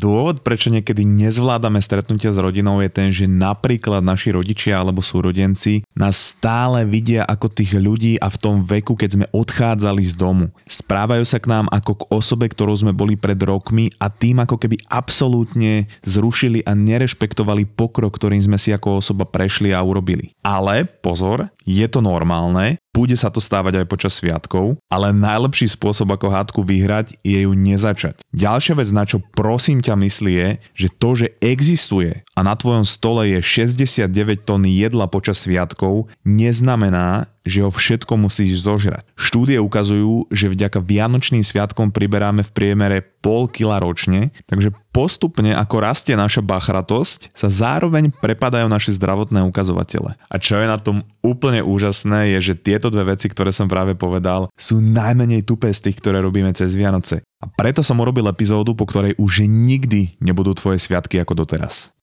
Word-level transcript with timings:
Dôvod, 0.00 0.40
prečo 0.40 0.72
niekedy 0.72 1.04
nezvládame 1.04 1.76
stretnutia 1.84 2.32
s 2.32 2.40
rodinou 2.40 2.80
je 2.80 2.88
ten, 2.88 3.12
že 3.12 3.28
napríklad 3.28 4.00
naši 4.00 4.32
rodičia 4.32 4.80
alebo 4.80 5.04
súrodenci 5.04 5.84
nás 5.94 6.36
stále 6.36 6.86
vidia 6.86 7.26
ako 7.26 7.50
tých 7.50 7.74
ľudí 7.76 8.16
a 8.22 8.30
v 8.30 8.40
tom 8.40 8.56
veku, 8.62 8.94
keď 8.94 9.10
sme 9.16 9.26
odchádzali 9.34 10.02
z 10.06 10.14
domu. 10.14 10.46
Správajú 10.64 11.24
sa 11.26 11.42
k 11.42 11.50
nám 11.50 11.66
ako 11.68 11.92
k 11.98 12.02
osobe, 12.14 12.46
ktorou 12.46 12.74
sme 12.78 12.94
boli 12.94 13.18
pred 13.18 13.38
rokmi 13.38 13.90
a 13.98 14.08
tým 14.08 14.42
ako 14.42 14.56
keby 14.56 14.78
absolútne 14.88 15.90
zrušili 16.06 16.62
a 16.62 16.72
nerešpektovali 16.72 17.66
pokrok, 17.74 18.14
ktorým 18.14 18.40
sme 18.40 18.58
si 18.58 18.70
ako 18.70 19.02
osoba 19.02 19.26
prešli 19.26 19.74
a 19.74 19.82
urobili. 19.82 20.32
Ale 20.40 20.86
pozor, 20.86 21.50
je 21.66 21.86
to 21.90 22.00
normálne, 22.00 22.78
bude 22.90 23.14
sa 23.14 23.30
to 23.30 23.38
stávať 23.38 23.82
aj 23.82 23.86
počas 23.86 24.18
sviatkov, 24.18 24.74
ale 24.90 25.14
najlepší 25.14 25.70
spôsob 25.70 26.10
ako 26.10 26.26
hádku 26.26 26.60
vyhrať 26.66 27.14
je 27.22 27.46
ju 27.46 27.52
nezačať. 27.54 28.18
Ďalšia 28.34 28.74
vec, 28.74 28.90
na 28.90 29.06
čo 29.06 29.22
prosím 29.22 29.78
ťa 29.78 29.94
myslí 29.94 30.32
je, 30.34 30.48
že 30.74 30.88
to, 30.98 31.10
že 31.14 31.26
existuje 31.38 32.26
a 32.34 32.40
na 32.42 32.58
tvojom 32.58 32.82
stole 32.82 33.30
je 33.30 33.38
69 33.38 34.42
tón 34.42 34.66
jedla 34.66 35.06
počas 35.06 35.38
sviatkov, 35.38 35.89
neznamená, 36.22 37.30
že 37.40 37.64
ho 37.64 37.70
všetko 37.72 38.20
musíš 38.20 38.60
zožrať. 38.62 39.04
Štúdie 39.16 39.56
ukazujú, 39.56 40.28
že 40.28 40.52
vďaka 40.52 40.78
Vianočným 40.80 41.40
sviatkom 41.40 41.88
priberáme 41.88 42.44
v 42.44 42.52
priemere 42.52 42.98
pol 43.24 43.48
kila 43.48 43.80
ročne, 43.80 44.28
takže 44.44 44.72
postupne 44.92 45.56
ako 45.56 45.76
rastie 45.80 46.14
naša 46.16 46.44
bachratosť, 46.44 47.32
sa 47.32 47.48
zároveň 47.48 48.12
prepadajú 48.12 48.68
naše 48.68 48.92
zdravotné 48.96 49.40
ukazovatele. 49.44 50.16
A 50.28 50.36
čo 50.36 50.60
je 50.60 50.66
na 50.68 50.76
tom 50.76 51.04
úplne 51.24 51.64
úžasné, 51.64 52.36
je, 52.36 52.52
že 52.52 52.60
tieto 52.60 52.92
dve 52.92 53.16
veci, 53.16 53.28
ktoré 53.28 53.52
som 53.52 53.68
práve 53.68 53.96
povedal, 53.96 54.52
sú 54.56 54.80
najmenej 54.80 55.44
tupé 55.44 55.72
z 55.72 55.88
tých, 55.88 55.96
ktoré 56.00 56.20
robíme 56.20 56.52
cez 56.52 56.76
Vianoce. 56.76 57.24
A 57.40 57.48
preto 57.48 57.80
som 57.80 57.96
urobil 58.04 58.28
epizódu, 58.28 58.76
po 58.76 58.84
ktorej 58.84 59.16
už 59.16 59.48
nikdy 59.48 60.20
nebudú 60.20 60.52
tvoje 60.52 60.76
sviatky 60.76 61.16
ako 61.24 61.44
doteraz. 61.44 61.96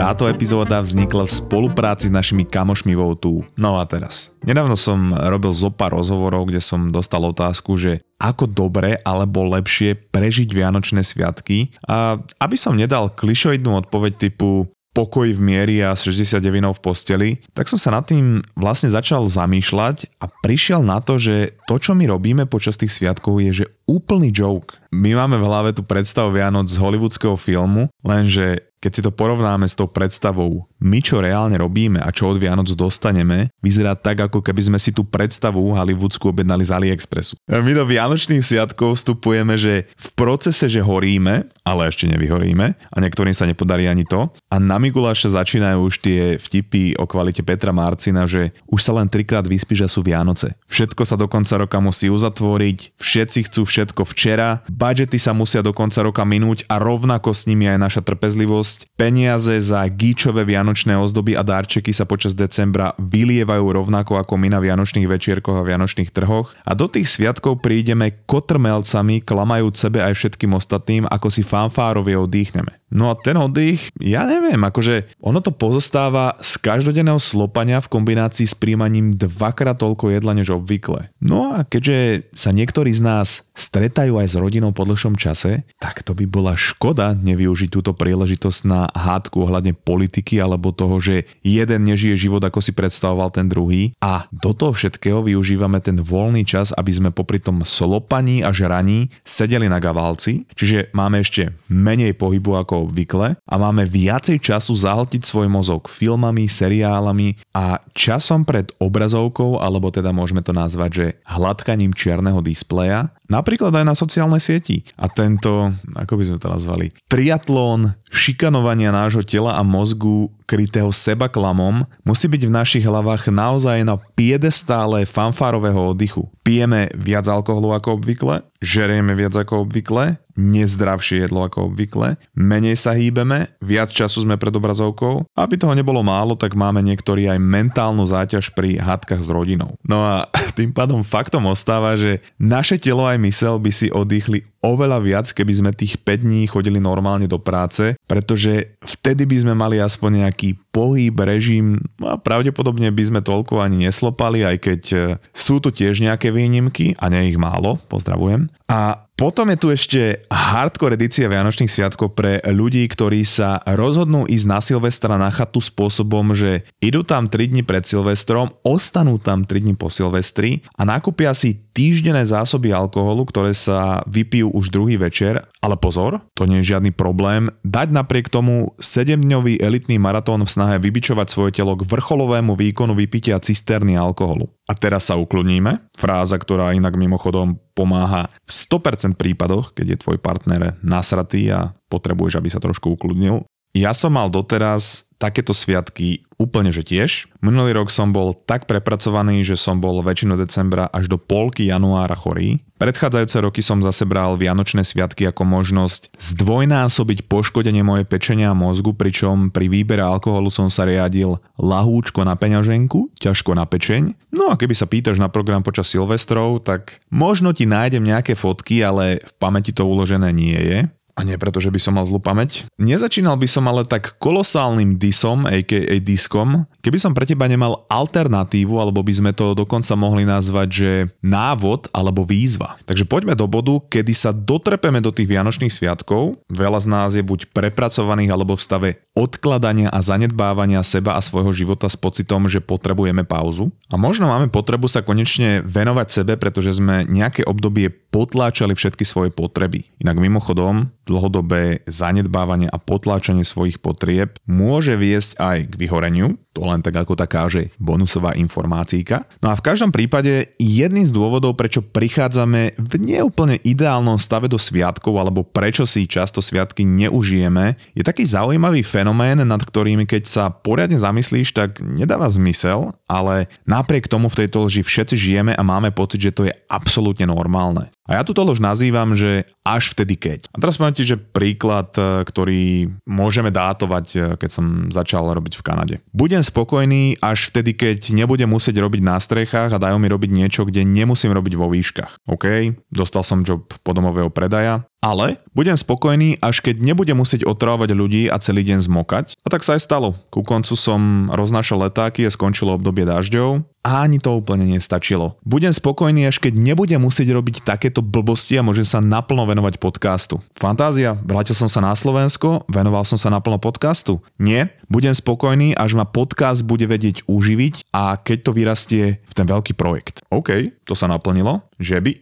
Táto 0.00 0.32
epizóda 0.32 0.80
vznikla 0.80 1.28
v 1.28 1.36
spolupráci 1.44 2.08
s 2.08 2.16
našimi 2.16 2.48
kamošmi 2.48 2.96
vo 2.96 3.12
tu. 3.12 3.44
No 3.60 3.76
a 3.76 3.84
teraz. 3.84 4.32
Nedávno 4.40 4.72
som 4.72 5.12
robil 5.12 5.52
zo 5.52 5.68
pár 5.68 5.92
rozhovorov, 5.92 6.48
kde 6.48 6.56
som 6.64 6.88
dostal 6.88 7.20
otázku, 7.20 7.76
že 7.76 8.00
ako 8.16 8.48
dobre 8.48 8.96
alebo 9.04 9.44
lepšie 9.44 10.08
prežiť 10.08 10.56
Vianočné 10.56 11.04
sviatky 11.04 11.76
a 11.84 12.16
aby 12.16 12.56
som 12.56 12.80
nedal 12.80 13.12
klišoidnú 13.12 13.76
odpoveď 13.76 14.32
typu 14.32 14.72
pokoj 14.96 15.28
v 15.28 15.36
miery 15.36 15.84
a 15.84 15.92
69 15.92 16.40
v 16.48 16.80
posteli, 16.80 17.30
tak 17.52 17.68
som 17.68 17.76
sa 17.76 17.92
nad 17.92 18.08
tým 18.08 18.40
vlastne 18.56 18.88
začal 18.88 19.28
zamýšľať 19.28 20.16
a 20.16 20.32
prišiel 20.32 20.80
na 20.80 21.04
to, 21.04 21.20
že 21.20 21.60
to, 21.68 21.76
čo 21.76 21.92
my 21.92 22.08
robíme 22.08 22.48
počas 22.48 22.80
tých 22.80 22.96
sviatkov 22.96 23.36
je, 23.44 23.62
že 23.62 23.66
úplný 23.84 24.32
joke. 24.32 24.79
My 24.90 25.14
máme 25.14 25.38
v 25.38 25.46
hlave 25.46 25.70
tú 25.70 25.86
predstavu 25.86 26.34
Vianoc 26.34 26.66
z 26.66 26.74
hollywoodského 26.82 27.38
filmu, 27.38 27.86
lenže 28.02 28.70
keď 28.80 28.92
si 28.96 29.04
to 29.04 29.12
porovnáme 29.12 29.68
s 29.68 29.76
tou 29.76 29.84
predstavou, 29.84 30.64
my 30.80 31.04
čo 31.04 31.20
reálne 31.20 31.52
robíme 31.60 32.00
a 32.00 32.08
čo 32.08 32.32
od 32.32 32.40
Vianoc 32.40 32.72
dostaneme, 32.72 33.52
vyzerá 33.60 33.92
tak, 33.92 34.24
ako 34.24 34.40
keby 34.40 34.72
sme 34.72 34.78
si 34.80 34.88
tú 34.88 35.04
predstavu 35.04 35.76
hollywoodsku 35.76 36.32
objednali 36.32 36.64
z 36.64 36.72
AliExpressu. 36.72 37.36
My 37.44 37.76
do 37.76 37.84
Vianočných 37.84 38.40
sviatkov 38.40 38.96
vstupujeme, 38.96 39.60
že 39.60 39.84
v 39.84 40.08
procese, 40.16 40.64
že 40.72 40.80
horíme, 40.80 41.44
ale 41.60 41.92
ešte 41.92 42.08
nevyhoríme 42.08 42.66
a 42.72 42.96
niektorým 43.04 43.36
sa 43.36 43.44
nepodarí 43.44 43.84
ani 43.84 44.08
to. 44.08 44.32
A 44.48 44.56
na 44.56 44.80
Mikuláša 44.80 45.36
začínajú 45.36 45.78
už 45.84 46.00
tie 46.00 46.20
vtipy 46.40 46.96
o 46.96 47.04
kvalite 47.04 47.44
Petra 47.44 47.76
Marcina, 47.76 48.24
že 48.24 48.56
už 48.64 48.80
sa 48.80 48.96
len 48.96 49.12
trikrát 49.12 49.44
vyspí, 49.44 49.76
že 49.76 49.92
sú 49.92 50.00
Vianoce. 50.00 50.56
Všetko 50.72 51.04
sa 51.04 51.20
do 51.20 51.28
konca 51.28 51.60
roka 51.60 51.76
musí 51.84 52.08
uzatvoriť, 52.08 52.96
všetci 52.96 53.52
chcú 53.52 53.68
všetko 53.68 54.08
včera, 54.08 54.64
budžety 54.80 55.20
sa 55.20 55.36
musia 55.36 55.60
do 55.60 55.76
konca 55.76 56.00
roka 56.00 56.24
minúť 56.24 56.64
a 56.72 56.80
rovnako 56.80 57.36
s 57.36 57.44
nimi 57.44 57.68
aj 57.68 57.76
naša 57.76 58.00
trpezlivosť. 58.00 58.96
Peniaze 58.96 59.60
za 59.60 59.84
gíčové 59.84 60.48
vianočné 60.48 60.96
ozdoby 60.96 61.36
a 61.36 61.44
darčeky 61.44 61.92
sa 61.92 62.08
počas 62.08 62.32
decembra 62.32 62.96
vylievajú 62.96 63.68
rovnako 63.68 64.16
ako 64.16 64.40
my 64.40 64.48
na 64.48 64.64
vianočných 64.64 65.04
večierkoch 65.04 65.60
a 65.60 65.66
vianočných 65.68 66.08
trhoch 66.08 66.56
a 66.64 66.72
do 66.72 66.88
tých 66.88 67.12
sviatkov 67.12 67.60
prídeme 67.60 68.24
kotrmelcami, 68.24 69.20
klamajúc 69.20 69.76
sebe 69.76 70.00
aj 70.00 70.16
všetkým 70.16 70.56
ostatným, 70.56 71.04
ako 71.12 71.28
si 71.28 71.44
fanfárovie 71.44 72.16
oddychneme. 72.16 72.79
No 72.90 73.10
a 73.10 73.14
ten 73.14 73.38
oddych, 73.38 73.94
ja 74.02 74.26
neviem, 74.26 74.58
akože 74.58 75.14
ono 75.22 75.38
to 75.38 75.54
pozostáva 75.54 76.34
z 76.42 76.58
každodenného 76.58 77.22
slopania 77.22 77.78
v 77.78 77.90
kombinácii 77.90 78.46
s 78.50 78.58
príjmaním 78.58 79.14
dvakrát 79.14 79.78
toľko 79.78 80.10
jedla 80.10 80.34
než 80.34 80.50
obvykle. 80.50 81.14
No 81.22 81.54
a 81.54 81.62
keďže 81.62 82.26
sa 82.34 82.50
niektorí 82.50 82.90
z 82.90 83.02
nás 83.02 83.46
stretajú 83.54 84.16
aj 84.18 84.28
s 84.32 84.36
rodinou 84.40 84.72
po 84.72 84.88
dlhšom 84.88 85.14
čase, 85.20 85.62
tak 85.76 86.00
to 86.02 86.16
by 86.16 86.24
bola 86.24 86.56
škoda 86.56 87.12
nevyužiť 87.12 87.68
túto 87.68 87.92
príležitosť 87.92 88.60
na 88.64 88.88
hádku 88.90 89.44
ohľadne 89.44 89.76
politiky 89.76 90.40
alebo 90.40 90.72
toho, 90.72 90.96
že 90.98 91.28
jeden 91.44 91.84
nežije 91.84 92.16
život 92.16 92.40
ako 92.40 92.64
si 92.64 92.72
predstavoval 92.72 93.28
ten 93.28 93.46
druhý 93.46 93.92
a 94.00 94.24
do 94.32 94.56
toho 94.56 94.72
všetkého 94.72 95.20
využívame 95.20 95.78
ten 95.84 96.00
voľný 96.00 96.48
čas, 96.48 96.72
aby 96.72 96.90
sme 96.90 97.10
popri 97.12 97.36
tom 97.36 97.60
slopaní 97.62 98.40
a 98.40 98.50
žraní 98.50 99.12
sedeli 99.22 99.68
na 99.68 99.76
gavalci, 99.76 100.48
čiže 100.56 100.88
máme 100.96 101.20
ešte 101.20 101.52
menej 101.68 102.16
pohybu 102.16 102.56
ako 102.64 102.79
obvykle 102.86 103.36
a 103.36 103.54
máme 103.58 103.84
viacej 103.84 104.40
času 104.40 104.72
zahltiť 104.76 105.22
svoj 105.26 105.50
mozog 105.50 105.90
filmami, 105.90 106.46
seriálami 106.46 107.36
a 107.52 107.82
časom 107.92 108.46
pred 108.46 108.70
obrazovkou, 108.80 109.60
alebo 109.60 109.92
teda 109.92 110.14
môžeme 110.14 110.40
to 110.40 110.54
nazvať, 110.54 110.90
že 110.90 111.06
hladkaním 111.28 111.92
čierneho 111.92 112.40
displeja, 112.40 113.12
napríklad 113.28 113.70
aj 113.74 113.84
na 113.86 113.94
sociálnej 113.94 114.42
sieti. 114.42 114.82
A 114.98 115.06
tento, 115.06 115.70
ako 115.94 116.14
by 116.18 116.24
sme 116.26 116.38
to 116.38 116.48
nazvali, 116.48 116.86
triatlón 117.06 117.94
šikanovania 118.10 118.90
nášho 118.90 119.22
tela 119.22 119.54
a 119.54 119.62
mozgu 119.62 120.32
krytého 120.50 120.90
seba 120.90 121.30
klamom 121.30 121.86
musí 122.02 122.26
byť 122.26 122.42
v 122.42 122.54
našich 122.58 122.82
hlavách 122.82 123.30
naozaj 123.30 123.86
na 123.86 123.94
piedestále 124.18 125.06
fanfárového 125.06 125.94
oddychu. 125.94 126.26
Pijeme 126.42 126.90
viac 126.98 127.30
alkoholu 127.30 127.70
ako 127.70 128.02
obvykle, 128.02 128.42
žerieme 128.58 129.14
viac 129.14 129.38
ako 129.38 129.62
obvykle, 129.62 130.18
nezdravšie 130.38 131.26
jedlo 131.26 131.46
ako 131.46 131.72
obvykle, 131.72 132.18
menej 132.36 132.76
sa 132.78 132.94
hýbeme, 132.94 133.50
viac 133.62 133.90
času 133.90 134.24
sme 134.24 134.36
pred 134.36 134.54
obrazovkou. 134.54 135.26
Aby 135.34 135.56
toho 135.56 135.74
nebolo 135.74 136.04
málo, 136.04 136.36
tak 136.36 136.58
máme 136.58 136.84
niektorí 136.84 137.26
aj 137.30 137.38
mentálnu 137.40 138.04
záťaž 138.06 138.52
pri 138.54 138.78
hádkach 138.78 139.22
s 139.22 139.28
rodinou. 139.30 139.78
No 139.86 140.02
a 140.02 140.28
tým 140.58 140.70
pádom 140.70 141.02
faktom 141.06 141.48
ostáva, 141.48 141.94
že 141.94 142.20
naše 142.36 142.76
telo 142.76 143.06
aj 143.06 143.18
mysel 143.22 143.56
by 143.58 143.70
si 143.70 143.88
oddychli 143.90 144.46
oveľa 144.60 144.98
viac, 145.00 145.26
keby 145.32 145.52
sme 145.52 145.70
tých 145.72 146.00
5 146.00 146.24
dní 146.24 146.44
chodili 146.48 146.78
normálne 146.80 147.24
do 147.24 147.40
práce, 147.40 147.96
pretože 148.04 148.76
vtedy 148.84 149.24
by 149.24 149.36
sme 149.40 149.54
mali 149.56 149.80
aspoň 149.80 150.24
nejaký 150.24 150.60
pohyb, 150.70 151.16
režim 151.24 151.80
no 151.98 152.06
a 152.12 152.16
pravdepodobne 152.20 152.92
by 152.92 153.04
sme 153.04 153.20
toľko 153.20 153.58
ani 153.58 153.88
neslopali, 153.88 154.46
aj 154.46 154.56
keď 154.62 154.82
e, 154.92 154.98
sú 155.34 155.58
tu 155.58 155.74
tiež 155.74 156.04
nejaké 156.04 156.30
výnimky 156.30 156.94
a 157.00 157.10
nie 157.10 157.34
ich 157.34 157.38
málo, 157.40 157.80
pozdravujem. 157.90 158.46
A 158.70 159.10
potom 159.18 159.52
je 159.52 159.58
tu 159.60 159.68
ešte 159.68 160.00
hardcore 160.32 160.96
edícia 160.96 161.28
Vianočných 161.28 161.68
sviatkov 161.68 162.16
pre 162.16 162.40
ľudí, 162.40 162.88
ktorí 162.88 163.20
sa 163.28 163.60
rozhodnú 163.68 164.24
ísť 164.24 164.46
na 164.48 164.64
Silvestra 164.64 165.20
na 165.20 165.28
chatu 165.28 165.60
spôsobom, 165.60 166.32
že 166.32 166.64
idú 166.80 167.04
tam 167.04 167.28
3 167.28 167.52
dni 167.52 167.60
pred 167.60 167.84
Silvestrom, 167.84 168.48
ostanú 168.64 169.20
tam 169.20 169.44
3 169.44 169.60
dni 169.60 169.74
po 169.76 169.92
Silvestri 169.92 170.64
a 170.72 170.88
nakúpia 170.88 171.36
si 171.36 171.52
týždenné 171.76 172.24
zásoby 172.24 172.72
alkoholu, 172.72 173.28
ktoré 173.28 173.52
sa 173.52 174.00
vypijú 174.08 174.49
už 174.50 174.74
druhý 174.74 174.98
večer. 175.00 175.46
Ale 175.62 175.78
pozor, 175.78 176.20
to 176.34 176.44
nie 176.44 176.60
je 176.60 176.76
žiadny 176.76 176.90
problém. 176.92 177.48
Dať 177.62 177.94
napriek 177.94 178.28
tomu 178.28 178.74
7-dňový 178.82 179.62
elitný 179.62 179.96
maratón 179.96 180.42
v 180.44 180.50
snahe 180.50 180.76
vybičovať 180.82 181.26
svoje 181.30 181.50
telo 181.56 181.78
k 181.78 181.86
vrcholovému 181.86 182.58
výkonu 182.58 182.92
vypitia 182.92 183.38
cisterny 183.38 183.94
alkoholu. 183.94 184.50
A 184.70 184.76
teraz 184.78 185.10
sa 185.10 185.18
ukloníme. 185.18 185.82
Fráza, 185.98 186.38
ktorá 186.38 186.70
inak 186.74 186.94
mimochodom 186.94 187.58
pomáha 187.74 188.30
v 188.46 188.52
100% 188.52 189.18
prípadoch, 189.18 189.74
keď 189.74 189.96
je 189.96 190.00
tvoj 190.02 190.18
partner 190.22 190.78
nasratý 190.84 191.50
a 191.50 191.74
potrebuješ, 191.90 192.38
aby 192.38 192.48
sa 192.52 192.62
trošku 192.62 192.94
ukludnil. 192.94 193.42
Ja 193.70 193.94
som 193.94 194.18
mal 194.18 194.26
doteraz 194.32 195.10
takéto 195.20 195.52
sviatky 195.52 196.24
úplne 196.40 196.72
že 196.72 196.80
tiež. 196.80 197.28
Minulý 197.44 197.76
rok 197.76 197.92
som 197.92 198.16
bol 198.16 198.32
tak 198.32 198.64
prepracovaný, 198.64 199.44
že 199.44 199.60
som 199.60 199.76
bol 199.76 200.00
väčšinu 200.00 200.40
decembra 200.40 200.88
až 200.88 201.12
do 201.12 201.20
polky 201.20 201.68
januára 201.68 202.16
chorý. 202.16 202.64
Predchádzajúce 202.80 203.44
roky 203.44 203.60
som 203.60 203.84
zase 203.84 204.08
bral 204.08 204.40
Vianočné 204.40 204.80
sviatky 204.80 205.28
ako 205.28 205.44
možnosť 205.44 206.16
zdvojnásobiť 206.16 207.28
poškodenie 207.28 207.84
mojej 207.84 208.08
pečenia 208.08 208.56
a 208.56 208.56
mozgu, 208.56 208.96
pričom 208.96 209.52
pri 209.52 209.68
výbere 209.68 210.00
alkoholu 210.00 210.48
som 210.48 210.72
sa 210.72 210.88
riadil 210.88 211.36
lahúčko 211.60 212.24
na 212.24 212.40
peňaženku, 212.40 213.12
ťažko 213.20 213.52
na 213.52 213.68
pečeň. 213.68 214.16
No 214.32 214.48
a 214.48 214.56
keby 214.56 214.72
sa 214.72 214.88
pýtaš 214.88 215.20
na 215.20 215.28
program 215.28 215.60
počas 215.60 215.92
Silvestrov, 215.92 216.64
tak 216.64 217.04
možno 217.12 217.52
ti 217.52 217.68
nájdem 217.68 218.00
nejaké 218.00 218.32
fotky, 218.32 218.80
ale 218.80 219.20
v 219.20 219.32
pamäti 219.36 219.76
to 219.76 219.84
uložené 219.84 220.32
nie 220.32 220.56
je. 220.56 220.78
A 221.20 221.28
nie 221.28 221.36
preto, 221.36 221.60
že 221.60 221.68
by 221.68 221.76
som 221.76 222.00
mal 222.00 222.08
zlú 222.08 222.16
pamäť. 222.16 222.64
Nezačínal 222.80 223.36
by 223.36 223.44
som 223.44 223.68
ale 223.68 223.84
tak 223.84 224.16
kolosálnym 224.16 224.96
disom, 224.96 225.44
aka 225.44 226.00
diskom, 226.00 226.64
keby 226.80 226.96
som 226.96 227.12
pre 227.12 227.28
teba 227.28 227.44
nemal 227.44 227.84
alternatívu, 227.92 228.80
alebo 228.80 229.04
by 229.04 229.12
sme 229.12 229.32
to 229.36 229.52
dokonca 229.52 229.92
mohli 230.00 230.24
nazvať, 230.24 230.68
že 230.72 230.92
návod 231.20 231.92
alebo 231.92 232.24
výzva. 232.24 232.80
Takže 232.88 233.04
poďme 233.04 233.36
do 233.36 233.44
bodu, 233.44 233.76
kedy 233.92 234.12
sa 234.16 234.32
dotrepeme 234.32 235.04
do 235.04 235.12
tých 235.12 235.28
Vianočných 235.28 235.72
sviatkov. 235.72 236.40
Veľa 236.48 236.80
z 236.80 236.86
nás 236.88 237.10
je 237.12 237.20
buď 237.20 237.52
prepracovaných 237.52 238.32
alebo 238.32 238.56
v 238.56 238.64
stave 238.64 238.88
odkladania 239.20 239.92
a 239.92 240.00
zanedbávania 240.00 240.80
seba 240.80 241.20
a 241.20 241.20
svojho 241.20 241.52
života 241.52 241.92
s 241.92 242.00
pocitom, 242.00 242.48
že 242.48 242.64
potrebujeme 242.64 243.28
pauzu. 243.28 243.68
A 243.92 244.00
možno 244.00 244.32
máme 244.32 244.48
potrebu 244.48 244.88
sa 244.88 245.04
konečne 245.04 245.60
venovať 245.60 246.08
sebe, 246.08 246.40
pretože 246.40 246.80
sme 246.80 247.04
nejaké 247.04 247.44
obdobie 247.44 247.92
potláčali 247.92 248.72
všetky 248.72 249.04
svoje 249.04 249.28
potreby. 249.28 249.84
Inak 250.00 250.16
mimochodom, 250.16 250.88
dlhodobé 251.04 251.84
zanedbávanie 251.84 252.66
a 252.72 252.80
potláčanie 252.80 253.44
svojich 253.44 253.82
potrieb 253.82 254.40
môže 254.48 254.96
viesť 254.96 255.36
aj 255.38 255.56
k 255.70 255.74
vyhoreniu, 255.76 256.40
to 256.50 256.66
len 256.66 256.82
tak 256.82 256.98
ako 256.98 257.14
taká, 257.14 257.46
že 257.46 257.70
bonusová 257.78 258.34
informácíka. 258.34 259.22
No 259.38 259.54
a 259.54 259.58
v 259.58 259.62
každom 259.62 259.94
prípade 259.94 260.50
jedným 260.58 261.06
z 261.06 261.14
dôvodov, 261.14 261.54
prečo 261.54 261.82
prichádzame 261.82 262.74
v 262.74 262.92
neúplne 262.98 263.62
ideálnom 263.62 264.18
stave 264.18 264.50
do 264.50 264.58
sviatkov 264.58 265.14
alebo 265.14 265.46
prečo 265.46 265.86
si 265.86 266.10
často 266.10 266.42
sviatky 266.42 266.82
neužijeme, 266.82 267.78
je 267.94 268.02
taký 268.02 268.26
zaujímavý 268.26 268.82
fenomén, 268.82 269.09
nad 269.12 269.62
ktorým 269.62 270.02
keď 270.06 270.22
sa 270.26 270.44
poriadne 270.50 270.96
zamyslíš, 270.96 271.52
tak 271.52 271.82
nedáva 271.82 272.30
zmysel, 272.30 272.94
ale 273.10 273.50
napriek 273.66 274.08
tomu 274.08 274.30
v 274.30 274.44
tejto 274.44 274.66
lži 274.66 274.82
všetci 274.82 275.14
žijeme 275.18 275.52
a 275.54 275.62
máme 275.62 275.90
pocit, 275.90 276.22
že 276.22 276.34
to 276.34 276.46
je 276.48 276.54
absolútne 276.70 277.28
normálne. 277.28 277.90
A 278.10 278.18
ja 278.18 278.26
túto 278.26 278.42
lož 278.42 278.58
nazývam, 278.58 279.14
že 279.14 279.46
až 279.62 279.94
vtedy 279.94 280.18
keď. 280.18 280.50
A 280.50 280.58
teraz 280.58 280.82
ti, 280.90 281.06
že 281.06 281.14
príklad, 281.14 281.94
e, 281.94 282.26
ktorý 282.26 282.90
môžeme 283.06 283.54
dátovať, 283.54 284.06
e, 284.10 284.18
keď 284.34 284.50
som 284.50 284.90
začal 284.90 285.30
robiť 285.30 285.54
v 285.54 285.62
Kanade. 285.62 285.94
Budem 286.10 286.42
spokojný 286.42 287.22
až 287.22 287.54
vtedy, 287.54 287.78
keď 287.78 288.10
nebudem 288.10 288.50
musieť 288.50 288.82
robiť 288.82 289.00
na 289.06 289.14
strechách 289.14 289.70
a 289.70 289.78
dajú 289.78 290.02
mi 290.02 290.10
robiť 290.10 290.26
niečo, 290.26 290.66
kde 290.66 290.82
nemusím 290.82 291.30
robiť 291.30 291.54
vo 291.54 291.70
výškach. 291.70 292.26
OK, 292.26 292.74
dostal 292.90 293.22
som 293.22 293.46
job 293.46 293.62
podomového 293.86 294.26
predaja, 294.34 294.89
ale 295.00 295.40
budem 295.56 295.74
spokojný, 295.74 296.36
až 296.44 296.60
keď 296.60 296.80
nebudem 296.84 297.16
musieť 297.16 297.48
otravovať 297.48 297.90
ľudí 297.96 298.22
a 298.28 298.36
celý 298.36 298.62
deň 298.68 298.84
zmokať. 298.84 299.40
A 299.42 299.48
tak 299.48 299.64
sa 299.64 299.74
aj 299.74 299.84
stalo. 299.84 300.12
Ku 300.28 300.44
koncu 300.44 300.76
som 300.76 301.32
roznášal 301.32 301.88
letáky 301.88 302.28
a 302.28 302.30
skončilo 302.30 302.76
obdobie 302.76 303.08
dažďov 303.08 303.64
a 303.80 304.04
ani 304.04 304.20
to 304.20 304.36
úplne 304.36 304.68
nestačilo. 304.68 305.40
Budem 305.40 305.72
spokojný, 305.72 306.28
až 306.28 306.36
keď 306.36 306.60
nebudem 306.60 307.00
musieť 307.00 307.32
robiť 307.32 307.64
takéto 307.64 308.04
blbosti 308.04 308.60
a 308.60 308.64
môžem 308.64 308.84
sa 308.84 309.00
naplno 309.00 309.48
venovať 309.48 309.80
podcastu. 309.80 310.36
Fantázia, 310.52 311.16
vrátil 311.16 311.56
som 311.56 311.72
sa 311.72 311.80
na 311.80 311.96
Slovensko, 311.96 312.68
venoval 312.68 313.08
som 313.08 313.16
sa 313.16 313.32
naplno 313.32 313.56
podcastu. 313.56 314.20
Nie, 314.36 314.76
budem 314.92 315.16
spokojný, 315.16 315.72
až 315.72 315.96
ma 315.96 316.04
podcast 316.04 316.60
bude 316.60 316.84
vedieť 316.84 317.24
uživiť 317.24 317.88
a 317.96 318.20
keď 318.20 318.38
to 318.44 318.50
vyrastie 318.52 319.04
v 319.24 319.32
ten 319.32 319.48
veľký 319.48 319.72
projekt. 319.72 320.20
OK, 320.28 320.76
to 320.84 320.92
sa 320.92 321.08
naplnilo, 321.08 321.64
že 321.80 322.04
by... 322.04 322.20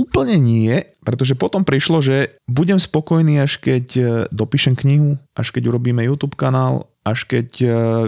Úplne 0.00 0.40
nie, 0.40 0.80
pretože 1.04 1.36
potom 1.36 1.60
prišlo, 1.60 2.00
že 2.00 2.32
budem 2.48 2.80
spokojný, 2.80 3.44
až 3.44 3.60
keď 3.60 3.86
e, 4.00 4.02
dopíšem 4.32 4.72
knihu, 4.72 5.20
až 5.36 5.52
keď 5.52 5.68
urobíme 5.68 6.00
YouTube 6.00 6.40
kanál, 6.40 6.88
až 7.04 7.28
keď 7.28 7.48
e, 7.60 7.66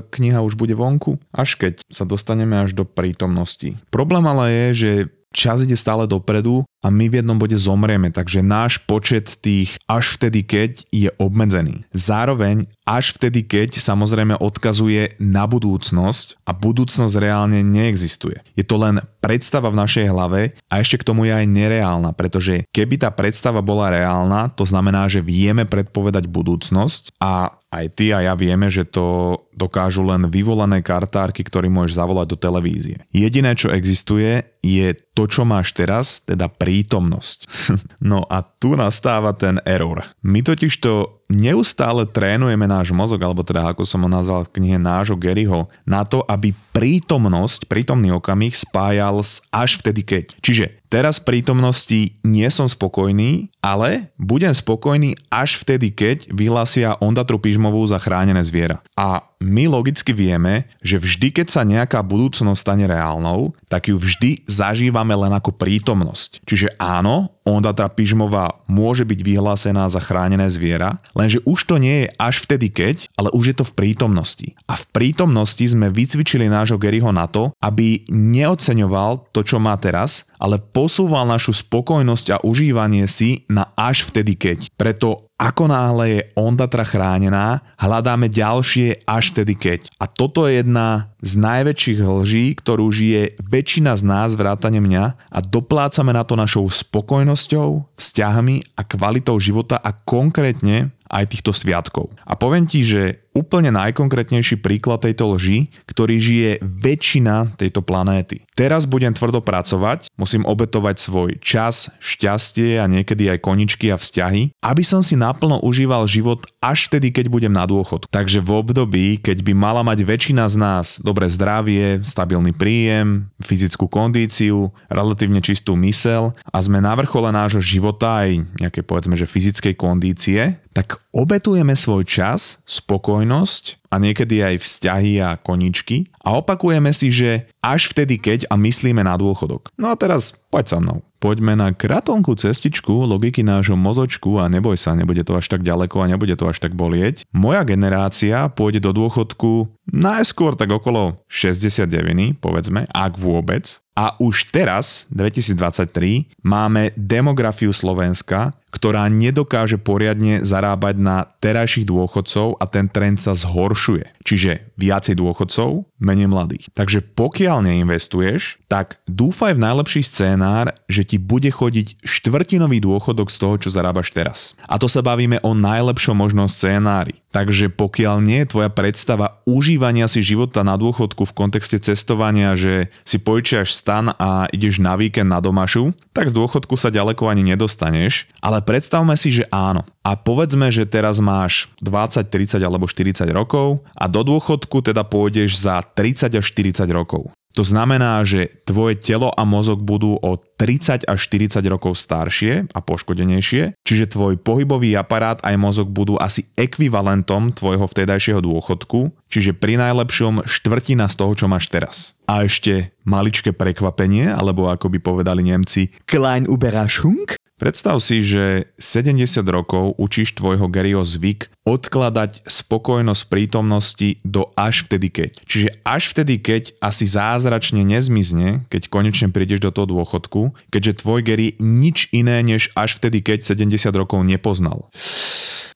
kniha 0.08 0.40
už 0.40 0.56
bude 0.56 0.72
vonku, 0.72 1.20
až 1.28 1.60
keď 1.60 1.84
sa 1.92 2.08
dostaneme 2.08 2.64
až 2.64 2.72
do 2.72 2.88
prítomnosti. 2.88 3.76
Problém 3.92 4.24
ale 4.24 4.44
je, 4.48 4.66
že 4.72 4.90
čas 5.36 5.60
ide 5.60 5.76
stále 5.76 6.08
dopredu 6.08 6.64
a 6.82 6.90
my 6.90 7.06
v 7.06 7.22
jednom 7.22 7.38
bode 7.38 7.54
zomrieme, 7.54 8.10
takže 8.10 8.42
náš 8.42 8.82
počet 8.82 9.38
tých 9.38 9.78
až 9.86 10.18
vtedy 10.18 10.42
keď 10.42 10.84
je 10.90 11.08
obmedzený. 11.16 11.86
Zároveň 11.94 12.66
až 12.82 13.14
vtedy 13.14 13.46
keď 13.46 13.78
samozrejme 13.78 14.34
odkazuje 14.42 15.14
na 15.22 15.46
budúcnosť 15.46 16.42
a 16.42 16.50
budúcnosť 16.50 17.14
reálne 17.22 17.62
neexistuje. 17.62 18.42
Je 18.58 18.66
to 18.66 18.76
len 18.82 18.98
predstava 19.22 19.70
v 19.70 19.78
našej 19.78 20.06
hlave 20.10 20.58
a 20.66 20.82
ešte 20.82 20.98
k 20.98 21.06
tomu 21.06 21.30
je 21.30 21.32
aj 21.32 21.46
nereálna, 21.46 22.10
pretože 22.10 22.66
keby 22.74 22.98
tá 22.98 23.14
predstava 23.14 23.62
bola 23.62 23.94
reálna, 23.94 24.50
to 24.50 24.66
znamená, 24.66 25.06
že 25.06 25.22
vieme 25.22 25.62
predpovedať 25.62 26.26
budúcnosť 26.26 27.14
a 27.22 27.54
aj 27.72 27.86
ty 27.96 28.12
a 28.12 28.20
ja 28.20 28.34
vieme, 28.36 28.68
že 28.68 28.84
to 28.84 29.38
dokážu 29.56 30.04
len 30.04 30.28
vyvolané 30.28 30.84
kartárky, 30.84 31.40
ktorý 31.40 31.72
môžeš 31.72 31.96
zavolať 31.96 32.36
do 32.36 32.36
televízie. 32.36 33.00
Jediné, 33.08 33.56
čo 33.56 33.72
existuje, 33.72 34.44
je 34.60 34.92
to, 35.16 35.24
čo 35.24 35.48
máš 35.48 35.72
teraz, 35.72 36.20
teda 36.20 36.52
prítomnosť. 36.72 37.38
no 38.10 38.24
a 38.24 38.40
tu 38.40 38.72
nastáva 38.72 39.36
ten 39.36 39.60
error. 39.68 40.00
My 40.24 40.40
totiž 40.40 40.72
to 40.80 41.20
neustále 41.32 42.04
trénujeme 42.04 42.68
náš 42.68 42.92
mozog, 42.92 43.24
alebo 43.24 43.40
teda 43.40 43.72
ako 43.72 43.88
som 43.88 44.04
ho 44.04 44.10
nazval 44.12 44.44
v 44.44 44.60
knihe 44.60 44.76
nášho 44.76 45.16
Garyho, 45.16 45.72
na 45.88 46.04
to, 46.04 46.20
aby 46.28 46.52
prítomnosť, 46.72 47.68
prítomný 47.68 48.12
okamih 48.16 48.52
spájal 48.56 49.20
s 49.20 49.44
až 49.52 49.80
vtedy 49.80 50.04
keď. 50.04 50.24
Čiže 50.40 50.80
teraz 50.88 51.20
v 51.20 51.36
prítomnosti 51.36 52.00
nie 52.24 52.48
som 52.48 52.64
spokojný, 52.64 53.52
ale 53.60 54.08
budem 54.16 54.52
spokojný 54.52 55.16
až 55.28 55.60
vtedy 55.60 55.92
keď 55.92 56.32
vyhlásia 56.32 56.96
Ondatru 57.00 57.36
Pižmovú 57.36 57.84
za 57.84 58.00
chránené 58.00 58.40
zviera. 58.40 58.80
A 58.96 59.24
my 59.42 59.68
logicky 59.68 60.16
vieme, 60.16 60.70
že 60.80 60.96
vždy, 60.96 61.34
keď 61.34 61.46
sa 61.52 61.62
nejaká 61.66 62.00
budúcnosť 62.00 62.60
stane 62.60 62.88
reálnou, 62.88 63.52
tak 63.68 63.92
ju 63.92 64.00
vždy 64.00 64.48
zažívame 64.48 65.12
len 65.12 65.34
ako 65.34 65.52
prítomnosť. 65.52 66.46
Čiže 66.46 66.78
áno, 66.80 67.36
Ondatra 67.42 67.90
Pižmová 67.90 68.62
môže 68.70 69.02
byť 69.02 69.20
vyhlásená 69.22 69.90
za 69.90 69.98
chránené 69.98 70.46
zviera, 70.46 71.02
lenže 71.10 71.42
už 71.42 71.66
to 71.66 71.74
nie 71.82 72.06
je 72.06 72.08
až 72.14 72.46
vtedy 72.46 72.70
keď, 72.70 73.10
ale 73.18 73.34
už 73.34 73.44
je 73.50 73.56
to 73.58 73.64
v 73.66 73.74
prítomnosti. 73.74 74.48
A 74.70 74.78
v 74.78 74.84
prítomnosti 74.94 75.62
sme 75.66 75.90
vycvičili 75.90 76.46
nášho 76.46 76.78
Garyho 76.78 77.10
na 77.10 77.26
to, 77.26 77.50
aby 77.58 78.06
neoceňoval 78.10 79.34
to, 79.34 79.42
čo 79.42 79.58
má 79.58 79.74
teraz, 79.74 80.30
ale 80.38 80.62
posúval 80.62 81.26
našu 81.26 81.54
spokojnosť 81.54 82.26
a 82.38 82.42
užívanie 82.46 83.10
si 83.10 83.42
na 83.50 83.74
až 83.74 84.06
vtedy 84.06 84.38
keď. 84.38 84.70
Preto 84.78 85.31
ako 85.42 85.66
náhle 85.66 86.04
je 86.06 86.20
Ondatra 86.38 86.86
chránená, 86.86 87.66
hľadáme 87.74 88.30
ďalšie 88.30 89.02
až 89.02 89.34
vtedy 89.34 89.58
keď. 89.58 89.80
A 89.98 90.06
toto 90.06 90.46
je 90.46 90.62
jedna 90.62 91.10
z 91.18 91.34
najväčších 91.34 91.98
lží, 91.98 92.54
ktorú 92.54 92.86
žije 92.94 93.34
väčšina 93.42 93.98
z 93.98 94.02
nás 94.06 94.38
vrátane 94.38 94.78
mňa 94.78 95.04
a 95.18 95.38
doplácame 95.42 96.14
na 96.14 96.22
to 96.22 96.38
našou 96.38 96.70
spokojnosťou, 96.70 97.98
vzťahmi 97.98 98.78
a 98.78 98.86
kvalitou 98.86 99.34
života 99.42 99.82
a 99.82 99.90
konkrétne 99.90 100.94
aj 101.10 101.24
týchto 101.26 101.50
sviatkov. 101.50 102.14
A 102.22 102.38
poviem 102.38 102.64
ti, 102.64 102.86
že 102.86 103.21
úplne 103.32 103.72
najkonkrétnejší 103.74 104.60
príklad 104.60 105.04
tejto 105.04 105.36
lži, 105.36 105.72
ktorý 105.88 106.16
žije 106.20 106.50
väčšina 106.62 107.56
tejto 107.58 107.84
planéty. 107.84 108.44
Teraz 108.52 108.84
budem 108.84 109.16
tvrdo 109.16 109.40
pracovať, 109.40 110.12
musím 110.20 110.44
obetovať 110.44 110.96
svoj 111.00 111.30
čas, 111.40 111.88
šťastie 111.98 112.76
a 112.76 112.84
niekedy 112.84 113.32
aj 113.32 113.40
koničky 113.40 113.88
a 113.88 113.96
vzťahy, 113.96 114.52
aby 114.60 114.82
som 114.84 115.00
si 115.00 115.16
naplno 115.16 115.58
užíval 115.64 116.04
život 116.04 116.44
až 116.60 116.92
vtedy, 116.92 117.10
keď 117.10 117.32
budem 117.32 117.52
na 117.52 117.64
dôchod. 117.64 118.04
Takže 118.12 118.44
v 118.44 118.50
období, 118.52 119.06
keď 119.18 119.40
by 119.40 119.52
mala 119.56 119.80
mať 119.80 120.04
väčšina 120.04 120.44
z 120.46 120.56
nás 120.60 120.86
dobré 121.00 121.26
zdravie, 121.32 122.04
stabilný 122.04 122.52
príjem, 122.52 123.32
fyzickú 123.40 123.88
kondíciu, 123.88 124.70
relatívne 124.92 125.40
čistú 125.40 125.74
mysel 125.80 126.36
a 126.52 126.58
sme 126.60 126.78
na 126.78 126.92
vrchole 126.92 127.32
nášho 127.32 127.64
života 127.64 128.28
aj 128.28 128.44
nejaké 128.60 128.84
povedzme, 128.84 129.16
že 129.18 129.26
fyzickej 129.26 129.74
kondície, 129.74 130.60
tak 130.76 131.01
obetujeme 131.12 131.76
svoj 131.76 132.08
čas, 132.08 132.64
spokojnosť 132.64 133.92
a 133.92 134.00
niekedy 134.00 134.40
aj 134.40 134.64
vzťahy 134.64 135.20
a 135.20 135.36
koničky 135.36 136.08
a 136.24 136.40
opakujeme 136.40 136.90
si, 136.96 137.12
že 137.12 137.52
až 137.60 137.92
vtedy 137.92 138.16
keď 138.16 138.48
a 138.48 138.56
myslíme 138.56 139.04
na 139.04 139.20
dôchodok. 139.20 139.68
No 139.76 139.92
a 139.92 139.94
teraz 140.00 140.32
poď 140.48 140.64
sa 140.66 140.78
mnou. 140.80 141.04
Poďme 141.22 141.54
na 141.54 141.70
kratonkú 141.70 142.34
cestičku 142.34 143.06
logiky 143.06 143.46
nášho 143.46 143.78
mozočku 143.78 144.42
a 144.42 144.50
neboj 144.50 144.74
sa, 144.74 144.98
nebude 144.98 145.22
to 145.22 145.38
až 145.38 145.46
tak 145.54 145.62
ďaleko 145.62 146.02
a 146.02 146.10
nebude 146.10 146.34
to 146.34 146.50
až 146.50 146.58
tak 146.58 146.74
bolieť. 146.74 147.22
Moja 147.30 147.62
generácia 147.62 148.50
pôjde 148.50 148.82
do 148.82 148.90
dôchodku 148.90 149.70
najskôr 149.86 150.58
tak 150.58 150.74
okolo 150.74 151.22
69, 151.30 152.42
povedzme, 152.42 152.90
ak 152.90 153.14
vôbec. 153.22 153.78
A 153.92 154.16
už 154.16 154.48
teraz, 154.48 155.04
2023, 155.12 156.32
máme 156.40 156.96
demografiu 156.96 157.76
Slovenska, 157.76 158.56
ktorá 158.72 159.04
nedokáže 159.12 159.76
poriadne 159.76 160.40
zarábať 160.40 160.96
na 160.96 161.28
terajších 161.44 161.84
dôchodcov 161.84 162.56
a 162.56 162.64
ten 162.64 162.88
trend 162.88 163.20
sa 163.20 163.36
zhoršuje. 163.36 164.24
Čiže 164.24 164.72
viacej 164.80 165.20
dôchodcov, 165.20 165.84
menej 166.00 166.32
mladých. 166.32 166.72
Takže 166.72 167.04
pokiaľ 167.12 167.68
neinvestuješ, 167.68 168.64
tak 168.72 168.96
dúfaj 169.04 169.60
v 169.60 169.62
najlepší 169.68 170.00
scénár, 170.00 170.72
že 170.88 171.04
ti 171.04 171.20
bude 171.20 171.52
chodiť 171.52 172.00
štvrtinový 172.00 172.80
dôchodok 172.80 173.28
z 173.28 173.36
toho, 173.36 173.54
čo 173.60 173.68
zarábaš 173.68 174.08
teraz. 174.16 174.56
A 174.64 174.80
to 174.80 174.88
sa 174.88 175.04
bavíme 175.04 175.36
o 175.44 175.52
najlepšom 175.52 176.16
možnom 176.16 176.48
scénári. 176.48 177.20
Takže 177.32 177.72
pokiaľ 177.72 178.20
nie 178.20 178.44
je 178.44 178.50
tvoja 178.56 178.68
predstava 178.68 179.40
užívania 179.48 180.04
si 180.04 180.20
života 180.20 180.60
na 180.60 180.76
dôchodku 180.76 181.24
v 181.28 181.36
kontexte 181.36 181.80
cestovania, 181.80 182.52
že 182.52 182.92
si 183.08 183.16
požičiaš 183.16 183.72
stan 183.82 184.14
a 184.14 184.46
ideš 184.54 184.78
na 184.78 184.94
víkend 184.94 185.26
na 185.26 185.42
domašu, 185.42 185.90
tak 186.14 186.30
z 186.30 186.38
dôchodku 186.38 186.78
sa 186.78 186.94
ďaleko 186.94 187.26
ani 187.26 187.42
nedostaneš, 187.42 188.30
ale 188.38 188.62
predstavme 188.62 189.18
si, 189.18 189.34
že 189.34 189.44
áno. 189.50 189.82
A 190.06 190.14
povedzme, 190.14 190.70
že 190.70 190.86
teraz 190.86 191.18
máš 191.18 191.66
20, 191.82 192.30
30 192.30 192.62
alebo 192.62 192.86
40 192.86 193.26
rokov 193.34 193.82
a 193.98 194.06
do 194.06 194.22
dôchodku 194.22 194.86
teda 194.86 195.02
pôjdeš 195.02 195.58
za 195.58 195.82
30 195.82 196.38
až 196.38 196.44
40 196.46 196.86
rokov. 196.94 197.34
To 197.52 197.64
znamená, 197.64 198.24
že 198.24 198.48
tvoje 198.64 198.96
telo 198.96 199.28
a 199.28 199.44
mozog 199.44 199.84
budú 199.84 200.16
o 200.16 200.40
30 200.40 201.04
až 201.04 201.18
40 201.28 201.60
rokov 201.68 202.00
staršie 202.00 202.70
a 202.72 202.78
poškodenejšie, 202.80 203.76
čiže 203.84 204.14
tvoj 204.14 204.40
pohybový 204.40 204.96
aparát 204.96 205.36
aj 205.44 205.56
mozog 205.60 205.92
budú 205.92 206.16
asi 206.16 206.48
ekvivalentom 206.56 207.52
tvojho 207.52 207.84
vtedajšieho 207.84 208.40
dôchodku, 208.40 209.12
čiže 209.28 209.52
pri 209.52 209.76
najlepšom 209.76 210.48
štvrtina 210.48 211.10
z 211.10 211.14
toho, 211.18 211.32
čo 211.36 211.46
máš 211.50 211.68
teraz. 211.68 212.16
A 212.24 212.46
ešte 212.46 212.96
maličké 213.04 213.52
prekvapenie, 213.52 214.30
alebo 214.30 214.70
ako 214.70 214.88
by 214.88 214.98
povedali 215.02 215.44
Nemci, 215.44 215.92
Klein 216.08 216.48
Überraschung, 216.48 217.36
Predstav 217.62 218.02
si, 218.02 218.26
že 218.26 218.74
70 218.82 219.22
rokov 219.46 219.94
učíš 219.94 220.34
tvojho 220.34 220.66
Garyho 220.66 221.06
zvyk 221.06 221.46
odkladať 221.62 222.42
spokojnosť 222.42 223.22
prítomnosti 223.30 224.18
do 224.26 224.50
až 224.58 224.82
vtedy 224.90 225.14
keď. 225.14 225.30
Čiže 225.46 225.70
až 225.86 226.10
vtedy 226.10 226.42
keď 226.42 226.74
asi 226.82 227.06
zázračne 227.06 227.86
nezmizne, 227.86 228.66
keď 228.66 228.90
konečne 228.90 229.30
prídeš 229.30 229.62
do 229.62 229.70
toho 229.70 229.86
dôchodku, 229.94 230.58
keďže 230.74 231.06
tvoj 231.06 231.22
Gary 231.22 231.54
nič 231.62 232.10
iné 232.10 232.42
než 232.42 232.74
až 232.74 232.98
vtedy 232.98 233.22
keď 233.22 233.46
70 233.46 233.94
rokov 233.94 234.26
nepoznal. 234.26 234.90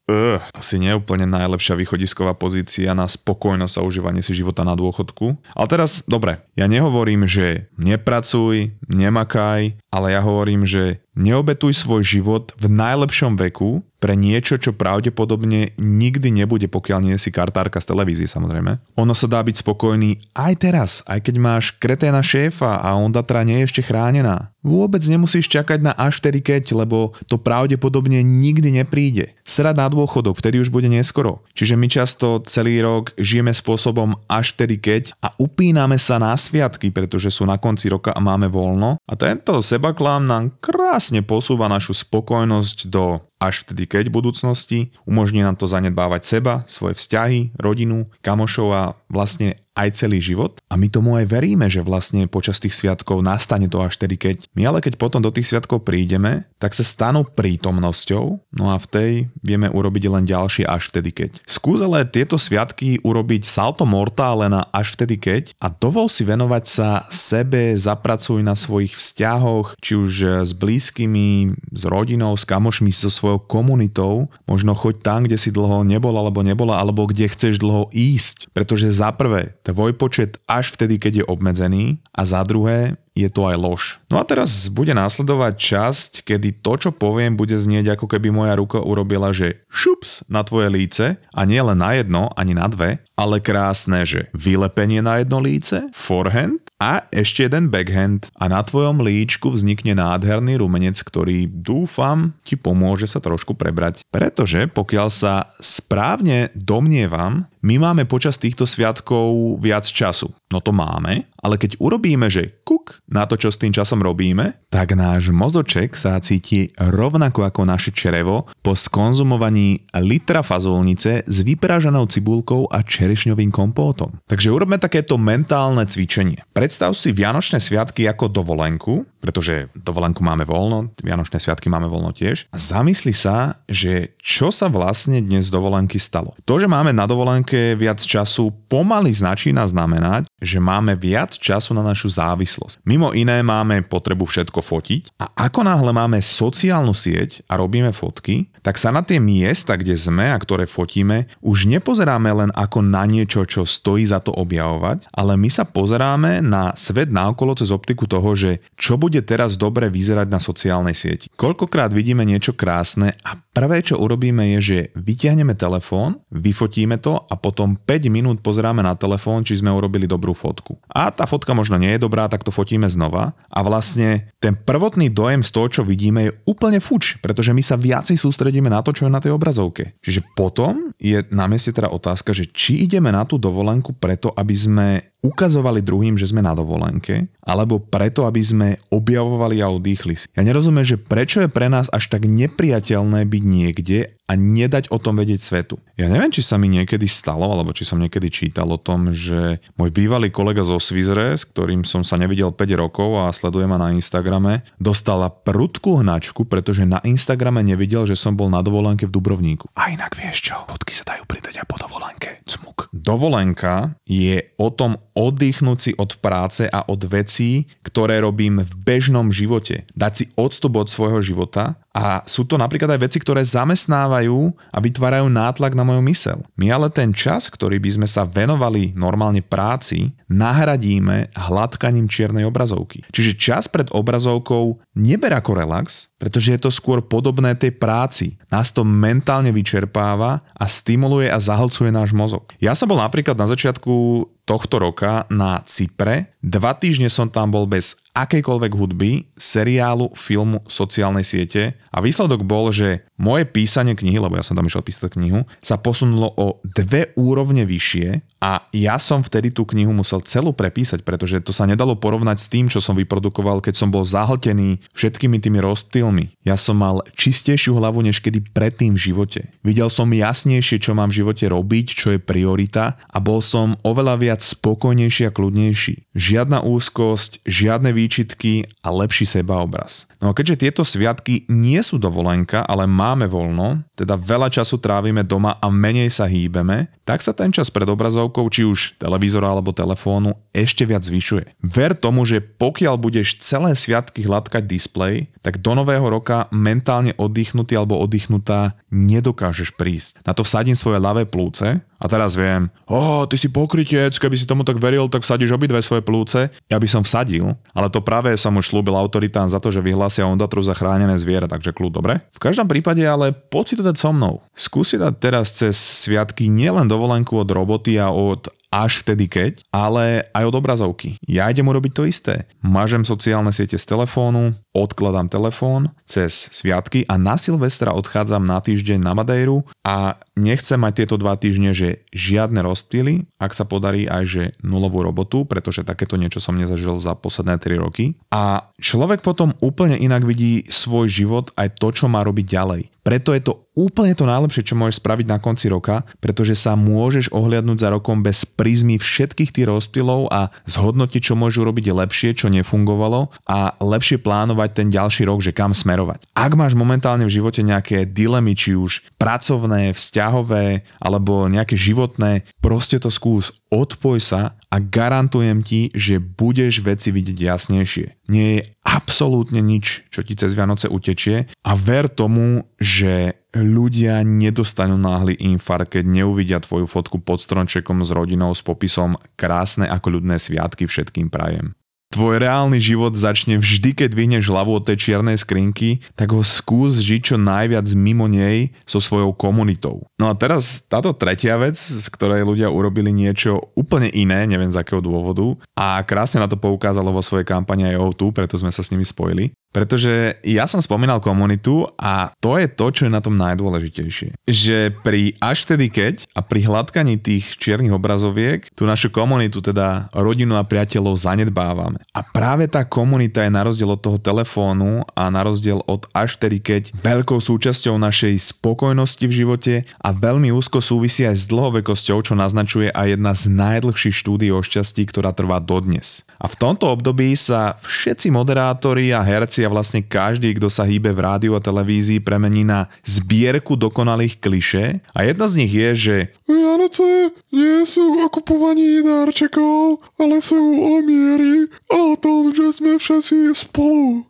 Uh, 0.06 0.38
asi 0.54 0.78
neúplne 0.78 1.26
najlepšia 1.26 1.74
východisková 1.74 2.30
pozícia 2.38 2.94
na 2.94 3.10
spokojnosť 3.10 3.74
a 3.74 3.86
užívanie 3.86 4.22
si 4.22 4.38
života 4.38 4.62
na 4.62 4.78
dôchodku. 4.78 5.34
Ale 5.50 5.66
teraz, 5.66 6.06
dobre, 6.06 6.46
ja 6.54 6.70
nehovorím, 6.70 7.26
že 7.26 7.66
nepracuj, 7.74 8.70
nemakaj, 8.86 9.74
ale 9.90 10.06
ja 10.14 10.22
hovorím, 10.22 10.62
že 10.62 11.02
neobetuj 11.16 11.72
svoj 11.72 12.04
život 12.04 12.52
v 12.60 12.68
najlepšom 12.70 13.34
veku 13.40 13.82
pre 13.96 14.12
niečo, 14.12 14.60
čo 14.60 14.76
pravdepodobne 14.76 15.72
nikdy 15.80 16.28
nebude, 16.28 16.68
pokiaľ 16.68 17.00
nie 17.00 17.16
si 17.16 17.32
kartárka 17.32 17.80
z 17.80 17.90
televízie 17.90 18.28
samozrejme. 18.28 18.78
Ono 19.00 19.14
sa 19.16 19.26
dá 19.26 19.40
byť 19.40 19.64
spokojný 19.64 20.20
aj 20.36 20.52
teraz, 20.60 20.90
aj 21.08 21.24
keď 21.24 21.34
máš 21.40 21.64
kreténa 21.80 22.20
šéfa 22.20 22.84
a 22.84 22.94
on 22.94 23.08
datra 23.08 23.42
nie 23.42 23.64
je 23.64 23.66
ešte 23.72 23.82
chránená. 23.88 24.52
Vôbec 24.66 25.00
nemusíš 25.06 25.46
čakať 25.46 25.78
na 25.78 25.92
až 25.94 26.18
vtedy 26.18 26.42
keď, 26.42 26.74
lebo 26.74 27.14
to 27.30 27.38
pravdepodobne 27.38 28.20
nikdy 28.20 28.74
nepríde. 28.82 29.32
Srad 29.46 29.78
na 29.78 29.86
dôchodok, 29.86 30.42
vtedy 30.42 30.58
už 30.58 30.74
bude 30.74 30.90
neskoro. 30.90 31.46
Čiže 31.54 31.78
my 31.78 31.86
často 31.86 32.42
celý 32.44 32.82
rok 32.82 33.14
žijeme 33.14 33.54
spôsobom 33.54 34.18
až 34.26 34.58
vtedy 34.58 34.76
keď 34.82 35.02
a 35.22 35.30
upíname 35.38 35.96
sa 36.02 36.18
na 36.18 36.34
sviatky, 36.34 36.90
pretože 36.90 37.30
sú 37.30 37.46
na 37.46 37.62
konci 37.62 37.88
roka 37.88 38.10
a 38.10 38.18
máme 38.18 38.50
voľno. 38.50 38.98
A 39.06 39.14
tento 39.14 39.62
sebaklám 39.62 40.26
nám 40.26 40.58
krásne 40.58 41.05
posúva 41.22 41.70
našu 41.70 41.92
spokojnosť 41.94 42.88
do 42.88 43.20
až 43.36 43.66
vtedy 43.66 43.84
keď 43.86 44.08
v 44.08 44.16
budúcnosti, 44.16 44.78
umožní 45.04 45.44
nám 45.44 45.56
to 45.56 45.68
zanedbávať 45.68 46.22
seba, 46.24 46.54
svoje 46.68 46.96
vzťahy, 46.96 47.56
rodinu, 47.56 48.08
kamošov 48.24 48.68
a 48.72 48.82
vlastne 49.06 49.60
aj 49.76 49.92
celý 49.92 50.24
život. 50.24 50.56
A 50.72 50.80
my 50.80 50.88
tomu 50.88 51.20
aj 51.20 51.28
veríme, 51.28 51.68
že 51.68 51.84
vlastne 51.84 52.24
počas 52.26 52.56
tých 52.56 52.72
sviatkov 52.72 53.20
nastane 53.20 53.68
to 53.68 53.84
až 53.84 54.00
tedy, 54.00 54.16
keď 54.16 54.48
my 54.56 54.64
ale 54.64 54.80
keď 54.80 54.96
potom 54.96 55.20
do 55.20 55.28
tých 55.28 55.52
sviatkov 55.52 55.84
prídeme, 55.84 56.48
tak 56.56 56.72
sa 56.72 56.80
stanú 56.80 57.28
prítomnosťou, 57.28 58.24
no 58.56 58.64
a 58.72 58.80
v 58.80 58.86
tej 58.88 59.10
vieme 59.44 59.68
urobiť 59.68 60.08
len 60.08 60.24
ďalšie 60.24 60.64
až 60.64 60.88
vtedy, 60.88 61.12
keď. 61.12 61.30
Skús 61.44 61.84
ale 61.84 62.08
tieto 62.08 62.40
sviatky 62.40 63.04
urobiť 63.04 63.44
salto 63.44 63.84
mortále 63.84 64.48
na 64.48 64.64
až 64.72 64.96
vtedy, 64.96 65.20
keď 65.20 65.52
a 65.60 65.68
dovol 65.68 66.08
si 66.08 66.24
venovať 66.24 66.64
sa 66.64 66.88
sebe, 67.12 67.76
zapracuj 67.76 68.40
na 68.40 68.56
svojich 68.56 68.96
vzťahoch, 68.96 69.76
či 69.84 69.92
už 69.92 70.40
s 70.48 70.56
blízkymi, 70.56 71.52
s 71.76 71.82
rodinou, 71.84 72.32
s 72.32 72.48
kamošmi, 72.48 72.88
so 72.88 73.12
svojou 73.26 73.42
komunitou, 73.42 74.30
možno 74.46 74.70
choď 74.70 75.02
tam, 75.02 75.20
kde 75.26 75.34
si 75.34 75.50
dlho 75.50 75.82
nebol 75.82 76.14
alebo 76.14 76.46
nebola, 76.46 76.78
alebo 76.78 77.10
kde 77.10 77.26
chceš 77.26 77.58
dlho 77.58 77.90
ísť, 77.90 78.54
pretože 78.54 78.86
za 78.94 79.10
prvé 79.10 79.58
tvoj 79.66 79.98
počet 79.98 80.38
až 80.46 80.70
vtedy, 80.78 81.02
keď 81.02 81.12
je 81.18 81.24
obmedzený 81.26 81.98
a 82.14 82.22
za 82.22 82.46
druhé 82.46 82.94
je 83.16 83.32
to 83.32 83.48
aj 83.48 83.56
lož. 83.56 83.82
No 84.12 84.20
a 84.20 84.24
teraz 84.28 84.68
bude 84.68 84.92
následovať 84.92 85.56
časť, 85.56 86.12
kedy 86.28 86.60
to, 86.60 86.76
čo 86.76 86.90
poviem, 86.92 87.32
bude 87.32 87.56
znieť 87.56 87.96
ako 87.96 88.06
keby 88.12 88.28
moja 88.28 88.52
ruka 88.60 88.76
urobila, 88.76 89.32
že 89.32 89.64
šups 89.72 90.28
na 90.28 90.44
tvoje 90.44 90.68
líce 90.68 91.04
a 91.32 91.40
nie 91.48 91.58
len 91.58 91.80
na 91.80 91.96
jedno, 91.96 92.28
ani 92.36 92.52
na 92.52 92.68
dve, 92.68 93.00
ale 93.16 93.40
krásne, 93.40 94.04
že 94.04 94.28
vylepenie 94.36 95.00
na 95.00 95.24
jedno 95.24 95.40
líce, 95.40 95.88
forehand 95.96 96.65
a 96.76 97.08
ešte 97.08 97.48
jeden 97.48 97.72
backhand 97.72 98.28
a 98.36 98.52
na 98.52 98.60
tvojom 98.60 99.00
líčku 99.00 99.48
vznikne 99.48 99.96
nádherný 99.96 100.60
rumenec, 100.60 101.00
ktorý 101.00 101.48
dúfam 101.48 102.36
ti 102.44 102.54
pomôže 102.54 103.08
sa 103.08 103.18
trošku 103.18 103.56
prebrať. 103.56 104.04
Pretože 104.12 104.68
pokiaľ 104.68 105.08
sa 105.08 105.48
správne 105.56 106.52
domnievam, 106.52 107.48
my 107.66 107.82
máme 107.82 108.06
počas 108.06 108.38
týchto 108.38 108.62
sviatkov 108.62 109.58
viac 109.58 109.82
času. 109.82 110.30
No 110.54 110.62
to 110.62 110.70
máme, 110.70 111.26
ale 111.42 111.58
keď 111.58 111.82
urobíme, 111.82 112.30
že 112.30 112.62
kuk 112.62 113.02
na 113.10 113.26
to, 113.26 113.34
čo 113.34 113.50
s 113.50 113.58
tým 113.58 113.74
časom 113.74 113.98
robíme, 113.98 114.54
tak 114.70 114.94
náš 114.94 115.34
mozoček 115.34 115.98
sa 115.98 116.14
cíti 116.22 116.70
rovnako 116.78 117.42
ako 117.42 117.66
naše 117.66 117.90
črevo 117.90 118.46
po 118.62 118.78
skonzumovaní 118.78 119.90
litra 119.98 120.46
fazolnice 120.46 121.26
s 121.26 121.36
vypražanou 121.42 122.06
cibulkou 122.06 122.70
a 122.70 122.86
čerešňovým 122.86 123.50
kompótom. 123.50 124.22
Takže 124.30 124.54
urobme 124.54 124.78
takéto 124.78 125.18
mentálne 125.18 125.82
cvičenie. 125.82 126.46
Predstav 126.54 126.94
si 126.94 127.10
Vianočné 127.10 127.58
sviatky 127.58 128.06
ako 128.06 128.30
dovolenku, 128.30 129.02
pretože 129.18 129.74
dovolenku 129.74 130.22
máme 130.22 130.46
voľno, 130.46 130.94
Vianočné 131.02 131.42
sviatky 131.42 131.66
máme 131.66 131.90
voľno 131.90 132.14
tiež. 132.14 132.46
A 132.54 132.58
zamysli 132.62 133.10
sa, 133.10 133.58
že 133.66 134.14
čo 134.22 134.54
sa 134.54 134.70
vlastne 134.70 135.18
dnes 135.18 135.50
dovolenky 135.50 135.98
stalo. 135.98 136.38
To, 136.46 136.62
že 136.62 136.70
máme 136.70 136.94
na 136.94 137.10
dovolenke 137.10 137.55
viac 137.74 138.02
času, 138.02 138.52
pomaly 138.68 139.10
začína 139.12 139.64
znamenať, 139.66 140.28
že 140.38 140.60
máme 140.60 140.94
viac 140.94 141.34
času 141.34 141.72
na 141.72 141.82
našu 141.82 142.12
závislosť. 142.12 142.84
Mimo 142.84 143.10
iné 143.16 143.40
máme 143.40 143.82
potrebu 143.86 144.28
všetko 144.28 144.60
fotiť 144.60 145.16
a 145.16 145.48
ako 145.48 145.60
náhle 145.64 145.92
máme 145.96 146.18
sociálnu 146.20 146.92
sieť 146.92 147.42
a 147.48 147.58
robíme 147.58 147.90
fotky, 147.90 148.52
tak 148.60 148.76
sa 148.76 148.90
na 148.90 149.00
tie 149.06 149.22
miesta, 149.22 149.78
kde 149.78 149.94
sme 149.94 150.28
a 150.28 150.38
ktoré 150.38 150.66
fotíme, 150.66 151.30
už 151.38 151.70
nepozeráme 151.70 152.30
len 152.34 152.50
ako 152.52 152.82
na 152.82 153.06
niečo, 153.06 153.46
čo 153.46 153.62
stojí 153.62 154.02
za 154.06 154.18
to 154.18 154.34
objavovať, 154.34 155.06
ale 155.14 155.38
my 155.38 155.46
sa 155.46 155.62
pozeráme 155.62 156.42
na 156.42 156.74
svet 156.74 157.08
naokolo 157.08 157.54
cez 157.54 157.70
optiku 157.70 158.10
toho, 158.10 158.34
že 158.34 158.58
čo 158.74 158.98
bude 158.98 159.22
teraz 159.22 159.54
dobre 159.54 159.86
vyzerať 159.86 160.26
na 160.26 160.42
sociálnej 160.42 160.98
sieti. 160.98 161.30
Koľkokrát 161.38 161.94
vidíme 161.94 162.26
niečo 162.26 162.58
krásne 162.58 163.14
a 163.22 163.38
prvé, 163.38 163.86
čo 163.86 164.02
urobíme 164.02 164.56
je, 164.56 164.58
že 164.60 164.78
vyťahneme 164.98 165.54
telefón, 165.54 166.20
vyfotíme 166.34 166.98
to 166.98 167.22
a 167.22 167.34
potom 167.46 167.78
5 167.78 168.10
minút 168.10 168.42
pozeráme 168.42 168.82
na 168.82 168.98
telefón, 168.98 169.46
či 169.46 169.62
sme 169.62 169.70
urobili 169.70 170.10
dobrú 170.10 170.34
fotku. 170.34 170.82
A 170.90 171.14
tá 171.14 171.30
fotka 171.30 171.54
možno 171.54 171.78
nie 171.78 171.94
je 171.94 172.02
dobrá, 172.02 172.26
tak 172.26 172.42
to 172.42 172.50
fotíme 172.50 172.90
znova 172.90 173.38
a 173.46 173.62
vlastne 173.62 174.34
ten 174.42 174.58
prvotný 174.58 175.14
dojem 175.14 175.46
z 175.46 175.54
toho, 175.54 175.66
čo 175.70 175.82
vidíme, 175.86 176.26
je 176.26 176.36
úplne 176.50 176.82
fuč, 176.82 177.22
pretože 177.22 177.54
my 177.54 177.62
sa 177.62 177.78
viacej 177.78 178.18
sústredíme 178.18 178.66
na 178.66 178.82
to, 178.82 178.90
čo 178.90 179.06
je 179.06 179.14
na 179.14 179.22
tej 179.22 179.38
obrazovke. 179.38 179.94
Čiže 180.02 180.26
potom 180.34 180.90
je 180.98 181.22
na 181.30 181.46
mieste 181.46 181.70
teda 181.70 181.94
otázka, 181.94 182.34
že 182.34 182.50
či 182.50 182.82
ideme 182.82 183.14
na 183.14 183.22
tú 183.22 183.38
dovolenku 183.38 183.94
preto, 183.94 184.34
aby 184.34 184.54
sme 184.58 184.86
ukazovali 185.26 185.82
druhým, 185.82 186.14
že 186.14 186.30
sme 186.30 186.46
na 186.46 186.54
dovolenke, 186.54 187.26
alebo 187.42 187.82
preto, 187.82 188.22
aby 188.30 188.42
sme 188.42 188.68
objavovali 188.94 189.58
a 189.58 189.66
odýchli 189.66 190.14
si. 190.14 190.26
Ja 190.38 190.46
nerozumiem, 190.46 190.86
že 190.86 191.02
prečo 191.02 191.42
je 191.42 191.50
pre 191.50 191.66
nás 191.66 191.90
až 191.90 192.06
tak 192.06 192.30
nepriateľné 192.30 193.26
byť 193.26 193.42
niekde 193.42 194.14
a 194.26 194.32
nedať 194.34 194.90
o 194.90 194.98
tom 194.98 195.14
vedieť 195.14 195.38
svetu. 195.38 195.78
Ja 195.94 196.10
neviem, 196.10 196.34
či 196.34 196.42
sa 196.42 196.58
mi 196.58 196.66
niekedy 196.66 197.06
stalo, 197.06 197.46
alebo 197.46 197.70
či 197.70 197.86
som 197.86 198.02
niekedy 198.02 198.26
čítal 198.26 198.66
o 198.74 198.78
tom, 198.78 199.14
že 199.14 199.62
môj 199.78 199.94
bývalý 199.94 200.34
kolega 200.34 200.66
zo 200.66 200.82
Svizre, 200.82 201.38
s 201.38 201.46
ktorým 201.46 201.86
som 201.86 202.02
sa 202.02 202.18
nevidel 202.18 202.50
5 202.50 202.58
rokov 202.74 203.22
a 203.22 203.30
sleduje 203.30 203.70
ma 203.70 203.78
na 203.78 203.94
Instagrame, 203.94 204.66
dostala 204.82 205.30
prudkú 205.30 206.02
hnačku, 206.02 206.42
pretože 206.42 206.82
na 206.82 206.98
Instagrame 207.06 207.62
nevidel, 207.62 208.02
že 208.02 208.18
som 208.18 208.34
bol 208.34 208.50
na 208.50 208.66
dovolenke 208.66 209.06
v 209.06 209.14
Dubrovníku. 209.14 209.70
A 209.78 209.94
inak 209.94 210.18
vieš 210.18 210.50
čo, 210.50 210.58
fotky 210.66 210.90
sa 210.90 211.06
dajú 211.06 211.22
pridať 211.30 211.62
aj 211.62 211.66
po 211.70 211.78
dovolenke. 211.78 212.42
Cmuk. 212.46 212.90
Dovolenka 212.90 213.94
je 214.06 214.54
o 214.58 214.68
tom 214.74 214.98
oddychnúť 215.16 215.78
si 215.80 215.92
od 215.96 216.20
práce 216.20 216.68
a 216.68 216.84
od 216.84 217.00
vecí, 217.08 217.64
ktoré 217.80 218.20
robím 218.20 218.60
v 218.60 218.72
bežnom 218.84 219.32
živote. 219.32 219.88
Dať 219.96 220.12
si 220.12 220.24
odstup 220.36 220.76
od 220.76 220.92
svojho 220.92 221.24
života 221.24 221.80
a 221.96 222.20
sú 222.28 222.44
to 222.44 222.60
napríklad 222.60 222.92
aj 222.92 223.08
veci, 223.08 223.16
ktoré 223.16 223.40
zamestnávajú 223.40 224.52
a 224.68 224.78
vytvárajú 224.84 225.32
nátlak 225.32 225.72
na 225.72 225.80
moju 225.80 226.04
mysel. 226.12 226.44
My 226.60 226.68
ale 226.68 226.92
ten 226.92 227.16
čas, 227.16 227.48
ktorý 227.48 227.80
by 227.80 227.90
sme 227.96 228.08
sa 228.08 228.28
venovali 228.28 228.92
normálne 228.92 229.40
práci, 229.40 230.12
nahradíme 230.28 231.32
hladkaním 231.32 232.04
čiernej 232.04 232.44
obrazovky. 232.44 233.00
Čiže 233.08 233.40
čas 233.40 233.64
pred 233.64 233.88
obrazovkou 233.88 234.76
neber 234.92 235.32
ako 235.32 235.56
relax, 235.56 236.12
pretože 236.20 236.52
je 236.52 236.60
to 236.60 236.68
skôr 236.68 237.00
podobné 237.00 237.56
tej 237.56 237.72
práci. 237.72 238.36
Nás 238.52 238.76
to 238.76 238.84
mentálne 238.84 239.48
vyčerpáva 239.48 240.44
a 240.52 240.64
stimuluje 240.68 241.32
a 241.32 241.40
zahlcuje 241.40 241.88
náš 241.88 242.12
mozog. 242.12 242.52
Ja 242.60 242.76
som 242.76 242.92
bol 242.92 243.00
napríklad 243.00 243.40
na 243.40 243.48
začiatku 243.48 244.28
tohto 244.46 244.78
roka 244.78 245.26
na 245.26 245.60
Cypre. 245.66 246.30
Dva 246.38 246.72
týždne 246.78 247.10
som 247.10 247.26
tam 247.26 247.50
bol 247.50 247.66
bez 247.66 247.98
akejkoľvek 248.16 248.72
hudby, 248.72 249.28
seriálu, 249.36 250.16
filmu, 250.16 250.64
sociálnej 250.64 251.20
siete 251.20 251.76
a 251.92 252.00
výsledok 252.00 252.48
bol, 252.48 252.72
že 252.72 253.04
moje 253.20 253.44
písanie 253.44 253.92
knihy, 253.92 254.16
lebo 254.16 254.40
ja 254.40 254.44
som 254.44 254.56
tam 254.56 254.64
išiel 254.64 254.80
písať 254.80 255.20
knihu, 255.20 255.44
sa 255.60 255.76
posunulo 255.76 256.32
o 256.36 256.64
dve 256.64 257.12
úrovne 257.20 257.68
vyššie 257.68 258.40
a 258.40 258.64
ja 258.72 258.96
som 258.96 259.20
vtedy 259.20 259.52
tú 259.52 259.68
knihu 259.68 259.92
musel 259.92 260.24
celú 260.24 260.56
prepísať, 260.56 261.04
pretože 261.04 261.40
to 261.44 261.52
sa 261.52 261.68
nedalo 261.68 261.96
porovnať 261.96 262.36
s 262.40 262.48
tým, 262.48 262.72
čo 262.72 262.80
som 262.80 262.96
vyprodukoval, 262.96 263.60
keď 263.60 263.74
som 263.76 263.88
bol 263.92 264.04
zahltený 264.04 264.80
všetkými 264.96 265.36
tými 265.36 265.60
rozptylmi. 265.60 266.40
Ja 266.44 266.60
som 266.60 266.80
mal 266.80 267.04
čistejšiu 267.16 267.76
hlavu 267.76 268.04
než 268.04 268.20
kedy 268.20 268.52
predtým 268.52 268.96
v 268.96 269.12
živote. 269.12 269.40
Videl 269.60 269.88
som 269.92 270.08
jasnejšie, 270.08 270.80
čo 270.80 270.96
mám 270.96 271.12
v 271.12 271.24
živote 271.24 271.48
robiť, 271.48 271.86
čo 271.92 272.08
je 272.16 272.20
priorita 272.20 273.00
a 273.08 273.18
bol 273.20 273.40
som 273.44 273.76
oveľa 273.84 274.20
viac 274.20 274.40
spokojnejší 274.40 275.28
a 275.28 275.34
kľudnejší. 275.34 276.16
Žiadna 276.16 276.64
úzkosť, 276.64 277.44
žiadne 277.44 277.90
výčitky 278.06 278.62
a 278.86 278.94
lepší 278.94 279.26
sebaobraz. 279.26 280.06
No 280.22 280.30
a 280.30 280.36
keďže 280.38 280.62
tieto 280.62 280.82
sviatky 280.86 281.50
nie 281.50 281.82
sú 281.82 281.98
dovolenka, 281.98 282.62
ale 282.62 282.86
máme 282.86 283.26
voľno, 283.26 283.82
teda 283.98 284.14
veľa 284.14 284.46
času 284.46 284.78
trávime 284.78 285.26
doma 285.26 285.58
a 285.58 285.66
menej 285.66 286.14
sa 286.14 286.30
hýbeme, 286.30 286.86
tak 287.06 287.22
sa 287.22 287.30
ten 287.30 287.54
čas 287.54 287.70
pred 287.70 287.86
obrazovkou, 287.86 288.50
či 288.50 288.66
už 288.66 288.98
televízora 288.98 289.54
alebo 289.54 289.70
telefónu, 289.70 290.34
ešte 290.50 290.82
viac 290.82 291.06
zvyšuje. 291.06 291.62
Ver 291.62 291.94
tomu, 291.94 292.26
že 292.26 292.42
pokiaľ 292.42 292.98
budeš 292.98 293.38
celé 293.38 293.78
sviatky 293.78 294.26
hladkať 294.26 294.66
displej, 294.66 295.30
tak 295.38 295.62
do 295.62 295.78
nového 295.78 296.02
roka 296.02 296.50
mentálne 296.50 297.14
oddychnutý 297.14 297.78
alebo 297.78 298.02
oddychnutá 298.02 298.74
nedokážeš 298.90 299.78
prísť. 299.78 300.18
Na 300.26 300.34
to 300.34 300.42
vsadím 300.42 300.74
svoje 300.74 300.98
ľavé 300.98 301.30
plúce 301.30 301.78
a 301.96 302.06
teraz 302.12 302.36
viem, 302.36 302.68
o, 302.84 302.98
oh, 302.98 303.22
ty 303.24 303.40
si 303.40 303.48
pokrytec, 303.48 304.12
keby 304.12 304.36
si 304.36 304.44
tomu 304.44 304.66
tak 304.66 304.76
veril, 304.76 305.08
tak 305.08 305.24
vsadíš 305.24 305.56
obidve 305.56 305.80
svoje 305.80 306.04
plúce. 306.04 306.52
Ja 306.68 306.76
by 306.76 306.88
som 306.90 307.02
vsadil, 307.06 307.56
ale 307.72 307.88
to 307.88 308.04
práve 308.04 308.34
som 308.36 308.52
už 308.58 308.68
slúbil 308.68 308.98
autoritám 308.98 309.48
za 309.48 309.62
to, 309.62 309.72
že 309.72 309.80
vyhlásia 309.80 310.28
Ondatru 310.28 310.60
za 310.60 310.76
chránené 310.76 311.16
zviera, 311.16 311.48
takže 311.48 311.72
kľud, 311.72 311.96
dobre? 311.96 312.20
V 312.36 312.42
každom 312.42 312.68
prípade 312.68 313.00
ale 313.00 313.32
poď 313.32 313.64
si 313.64 313.74
dať 313.80 313.96
so 313.96 314.10
mnou. 314.12 314.44
Skúsi 314.52 315.00
dať 315.00 315.14
teraz 315.16 315.56
cez 315.56 315.78
sviatky 315.78 316.52
nielen 316.52 316.90
dovolenku 316.96 317.36
od 317.36 317.48
roboty 317.52 318.00
a 318.00 318.08
od 318.08 318.48
až 318.76 319.00
vtedy 319.00 319.30
keď, 319.30 319.52
ale 319.70 320.26
aj 320.34 320.52
od 320.52 320.58
obrazovky. 320.58 321.16
Ja 321.24 321.48
idem 321.48 321.70
urobiť 321.70 321.92
to 321.94 322.04
isté. 322.04 322.44
Mažem 322.60 323.06
sociálne 323.06 323.54
siete 323.54 323.78
z 323.78 323.86
telefónu, 323.86 324.52
odkladám 324.76 325.32
telefón 325.32 325.94
cez 326.04 326.52
sviatky 326.52 327.08
a 327.08 327.16
na 327.16 327.40
Silvestra 327.40 327.96
odchádzam 327.96 328.44
na 328.44 328.60
týždeň 328.60 329.00
na 329.00 329.16
Madejru 329.16 329.64
a 329.86 330.20
nechcem 330.36 330.76
mať 330.76 331.02
tieto 331.02 331.16
dva 331.16 331.38
týždne, 331.40 331.72
že 331.72 332.04
žiadne 332.12 332.60
rozptýly, 332.60 333.24
ak 333.40 333.56
sa 333.56 333.64
podarí 333.64 334.04
aj 334.04 334.24
že 334.26 334.42
nulovú 334.60 335.00
robotu, 335.00 335.48
pretože 335.48 335.86
takéto 335.86 336.20
niečo 336.20 336.42
som 336.42 336.58
nezažil 336.58 337.00
za 337.00 337.16
posledné 337.16 337.56
3 337.56 337.80
roky. 337.80 338.18
A 338.28 338.68
človek 338.76 339.24
potom 339.24 339.56
úplne 339.64 339.96
inak 339.96 340.26
vidí 340.26 340.66
svoj 340.68 341.08
život 341.08 341.54
aj 341.56 341.80
to, 341.80 341.88
čo 341.94 342.06
má 342.12 342.20
robiť 342.20 342.44
ďalej. 342.44 342.82
Preto 343.06 343.30
je 343.32 343.42
to 343.46 343.65
úplne 343.76 344.16
to 344.16 344.24
najlepšie, 344.24 344.64
čo 344.64 344.74
môžeš 344.74 345.04
spraviť 345.04 345.26
na 345.28 345.36
konci 345.36 345.68
roka, 345.68 346.08
pretože 346.18 346.56
sa 346.56 346.72
môžeš 346.74 347.28
ohliadnúť 347.30 347.78
za 347.84 347.92
rokom 347.92 348.24
bez 348.24 348.48
prízmy 348.48 348.96
všetkých 348.96 349.52
tých 349.52 349.68
rozptylov 349.68 350.32
a 350.32 350.48
zhodnotiť, 350.64 351.20
čo 351.30 351.34
môžu 351.36 351.62
robiť 351.68 351.92
lepšie, 351.92 352.32
čo 352.32 352.48
nefungovalo 352.48 353.30
a 353.44 353.76
lepšie 353.76 354.18
plánovať 354.24 354.70
ten 354.72 354.88
ďalší 354.88 355.28
rok, 355.28 355.44
že 355.44 355.52
kam 355.52 355.76
smerovať. 355.76 356.24
Ak 356.32 356.56
máš 356.56 356.72
momentálne 356.72 357.28
v 357.28 357.36
živote 357.36 357.60
nejaké 357.60 358.08
dilemy, 358.08 358.56
či 358.56 358.72
už 358.72 359.04
pracovné, 359.20 359.92
vzťahové 359.92 360.88
alebo 360.96 361.44
nejaké 361.52 361.76
životné, 361.76 362.48
proste 362.64 362.96
to 362.96 363.12
skús, 363.12 363.52
odpoj 363.68 364.24
sa 364.24 364.56
a 364.72 364.76
garantujem 364.80 365.60
ti, 365.60 365.92
že 365.92 366.16
budeš 366.16 366.80
veci 366.80 367.12
vidieť 367.12 367.38
jasnejšie. 367.38 368.06
Nie 368.32 368.46
je 368.58 368.66
absolútne 368.82 369.62
nič, 369.62 370.06
čo 370.10 370.22
ti 370.22 370.34
cez 370.34 370.54
Vianoce 370.54 370.90
utečie 370.90 371.50
a 371.62 371.72
ver 371.74 372.10
tomu, 372.10 372.66
že 372.78 373.45
ľudia 373.62 374.20
nedostanú 374.26 375.00
náhly 375.00 375.36
infarkt, 375.40 375.96
keď 375.96 376.04
neuvidia 376.04 376.58
tvoju 376.60 376.84
fotku 376.84 377.20
pod 377.22 377.40
strončekom 377.40 378.04
s 378.04 378.10
rodinou 378.12 378.52
s 378.52 378.60
popisom 378.60 379.16
krásne 379.38 379.88
ako 379.88 380.20
ľudné 380.20 380.36
sviatky 380.36 380.84
všetkým 380.84 381.32
prajem 381.32 381.76
tvoj 382.16 382.40
reálny 382.40 382.80
život 382.80 383.12
začne 383.12 383.60
vždy, 383.60 383.92
keď 383.92 384.10
vyhneš 384.16 384.48
hlavu 384.48 384.80
od 384.80 384.88
tej 384.88 384.96
čiernej 384.96 385.36
skrinky, 385.36 386.00
tak 386.16 386.32
ho 386.32 386.40
skús 386.40 386.96
žiť 387.04 387.20
čo 387.20 387.36
najviac 387.36 387.84
mimo 387.92 388.24
nej 388.24 388.72
so 388.88 388.96
svojou 388.96 389.36
komunitou. 389.36 390.08
No 390.16 390.32
a 390.32 390.32
teraz 390.32 390.80
táto 390.88 391.12
tretia 391.12 391.60
vec, 391.60 391.76
z 391.76 392.08
ktorej 392.08 392.48
ľudia 392.48 392.72
urobili 392.72 393.12
niečo 393.12 393.68
úplne 393.76 394.08
iné, 394.08 394.48
neviem 394.48 394.72
z 394.72 394.80
akého 394.80 395.04
dôvodu, 395.04 395.60
a 395.76 396.00
krásne 396.08 396.40
na 396.40 396.48
to 396.48 396.56
poukázalo 396.56 397.12
vo 397.12 397.20
svojej 397.20 397.44
kampani 397.44 397.92
aj 397.92 398.00
O2, 398.00 398.32
preto 398.32 398.56
sme 398.56 398.72
sa 398.72 398.80
s 398.80 398.88
nimi 398.88 399.04
spojili. 399.04 399.52
Pretože 399.76 400.40
ja 400.40 400.64
som 400.64 400.80
spomínal 400.80 401.20
komunitu 401.20 401.84
a 402.00 402.32
to 402.40 402.56
je 402.56 402.64
to, 402.64 402.88
čo 402.88 403.02
je 403.04 403.12
na 403.12 403.20
tom 403.20 403.36
najdôležitejšie. 403.36 404.32
Že 404.48 404.96
pri 405.04 405.36
až 405.36 405.68
vtedy 405.68 405.92
keď 405.92 406.24
a 406.32 406.40
pri 406.40 406.64
hladkaní 406.64 407.20
tých 407.20 407.60
čiernych 407.60 407.92
obrazoviek 407.92 408.72
tú 408.72 408.88
našu 408.88 409.12
komunitu, 409.12 409.60
teda 409.60 410.08
rodinu 410.16 410.56
a 410.56 410.64
priateľov 410.64 411.20
zanedbávame. 411.20 412.00
A 412.16 412.24
práve 412.24 412.64
tá 412.72 412.88
komunita 412.88 413.44
je 413.44 413.52
na 413.52 413.68
rozdiel 413.68 413.92
od 413.92 414.00
toho 414.00 414.16
telefónu 414.16 415.04
a 415.12 415.28
na 415.28 415.44
rozdiel 415.44 415.84
od 415.84 416.08
až 416.16 416.40
vtedy 416.40 416.64
keď 416.64 416.96
veľkou 417.04 417.36
súčasťou 417.36 418.00
našej 418.00 418.32
spokojnosti 418.56 419.28
v 419.28 419.36
živote 419.44 419.74
a 420.00 420.08
veľmi 420.16 420.48
úzko 420.56 420.80
súvisí 420.80 421.28
aj 421.28 421.36
s 421.36 421.44
dlhovekosťou, 421.52 422.24
čo 422.24 422.32
naznačuje 422.32 422.88
aj 422.96 423.12
jedna 423.12 423.36
z 423.36 423.52
najdlhších 423.52 424.16
štúdí 424.24 424.48
o 424.56 424.64
šťastí, 424.64 425.04
ktorá 425.12 425.36
trvá 425.36 425.60
dodnes. 425.60 426.24
A 426.40 426.48
v 426.48 426.56
tomto 426.56 426.88
období 426.88 427.36
sa 427.36 427.76
všetci 427.76 428.32
moderátori 428.32 429.12
a 429.12 429.20
herci 429.20 429.65
a 429.66 429.74
vlastne 429.74 430.00
každý, 430.06 430.54
kto 430.54 430.70
sa 430.70 430.86
hýbe 430.86 431.10
v 431.10 431.26
rádiu 431.26 431.52
a 431.58 431.60
televízii, 431.60 432.22
premení 432.22 432.62
na 432.62 432.86
zbierku 433.02 433.74
dokonalých 433.74 434.38
kliše 434.38 435.02
a 435.10 435.26
jedna 435.26 435.46
z 435.50 435.54
nich 435.58 435.72
je, 435.74 435.90
že 435.98 436.16
Vianoce 436.46 437.34
nie 437.50 437.82
sú 437.82 438.22
o 438.22 438.30
kupovaní 438.30 439.02
darčekov, 439.02 439.98
ale 440.22 440.38
sú 440.38 440.62
o 440.62 441.02
miery 441.02 441.66
a 441.90 441.96
o 442.12 442.14
tom, 442.14 442.54
že 442.54 442.78
sme 442.78 442.94
všetci 443.02 443.50
spolu. 443.50 444.22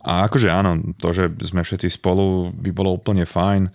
A 0.00 0.24
akože 0.26 0.48
áno, 0.48 0.80
to, 0.96 1.12
že 1.12 1.28
sme 1.44 1.60
všetci 1.60 1.92
spolu, 1.92 2.52
by 2.56 2.70
bolo 2.72 2.96
úplne 2.96 3.28
fajn, 3.28 3.68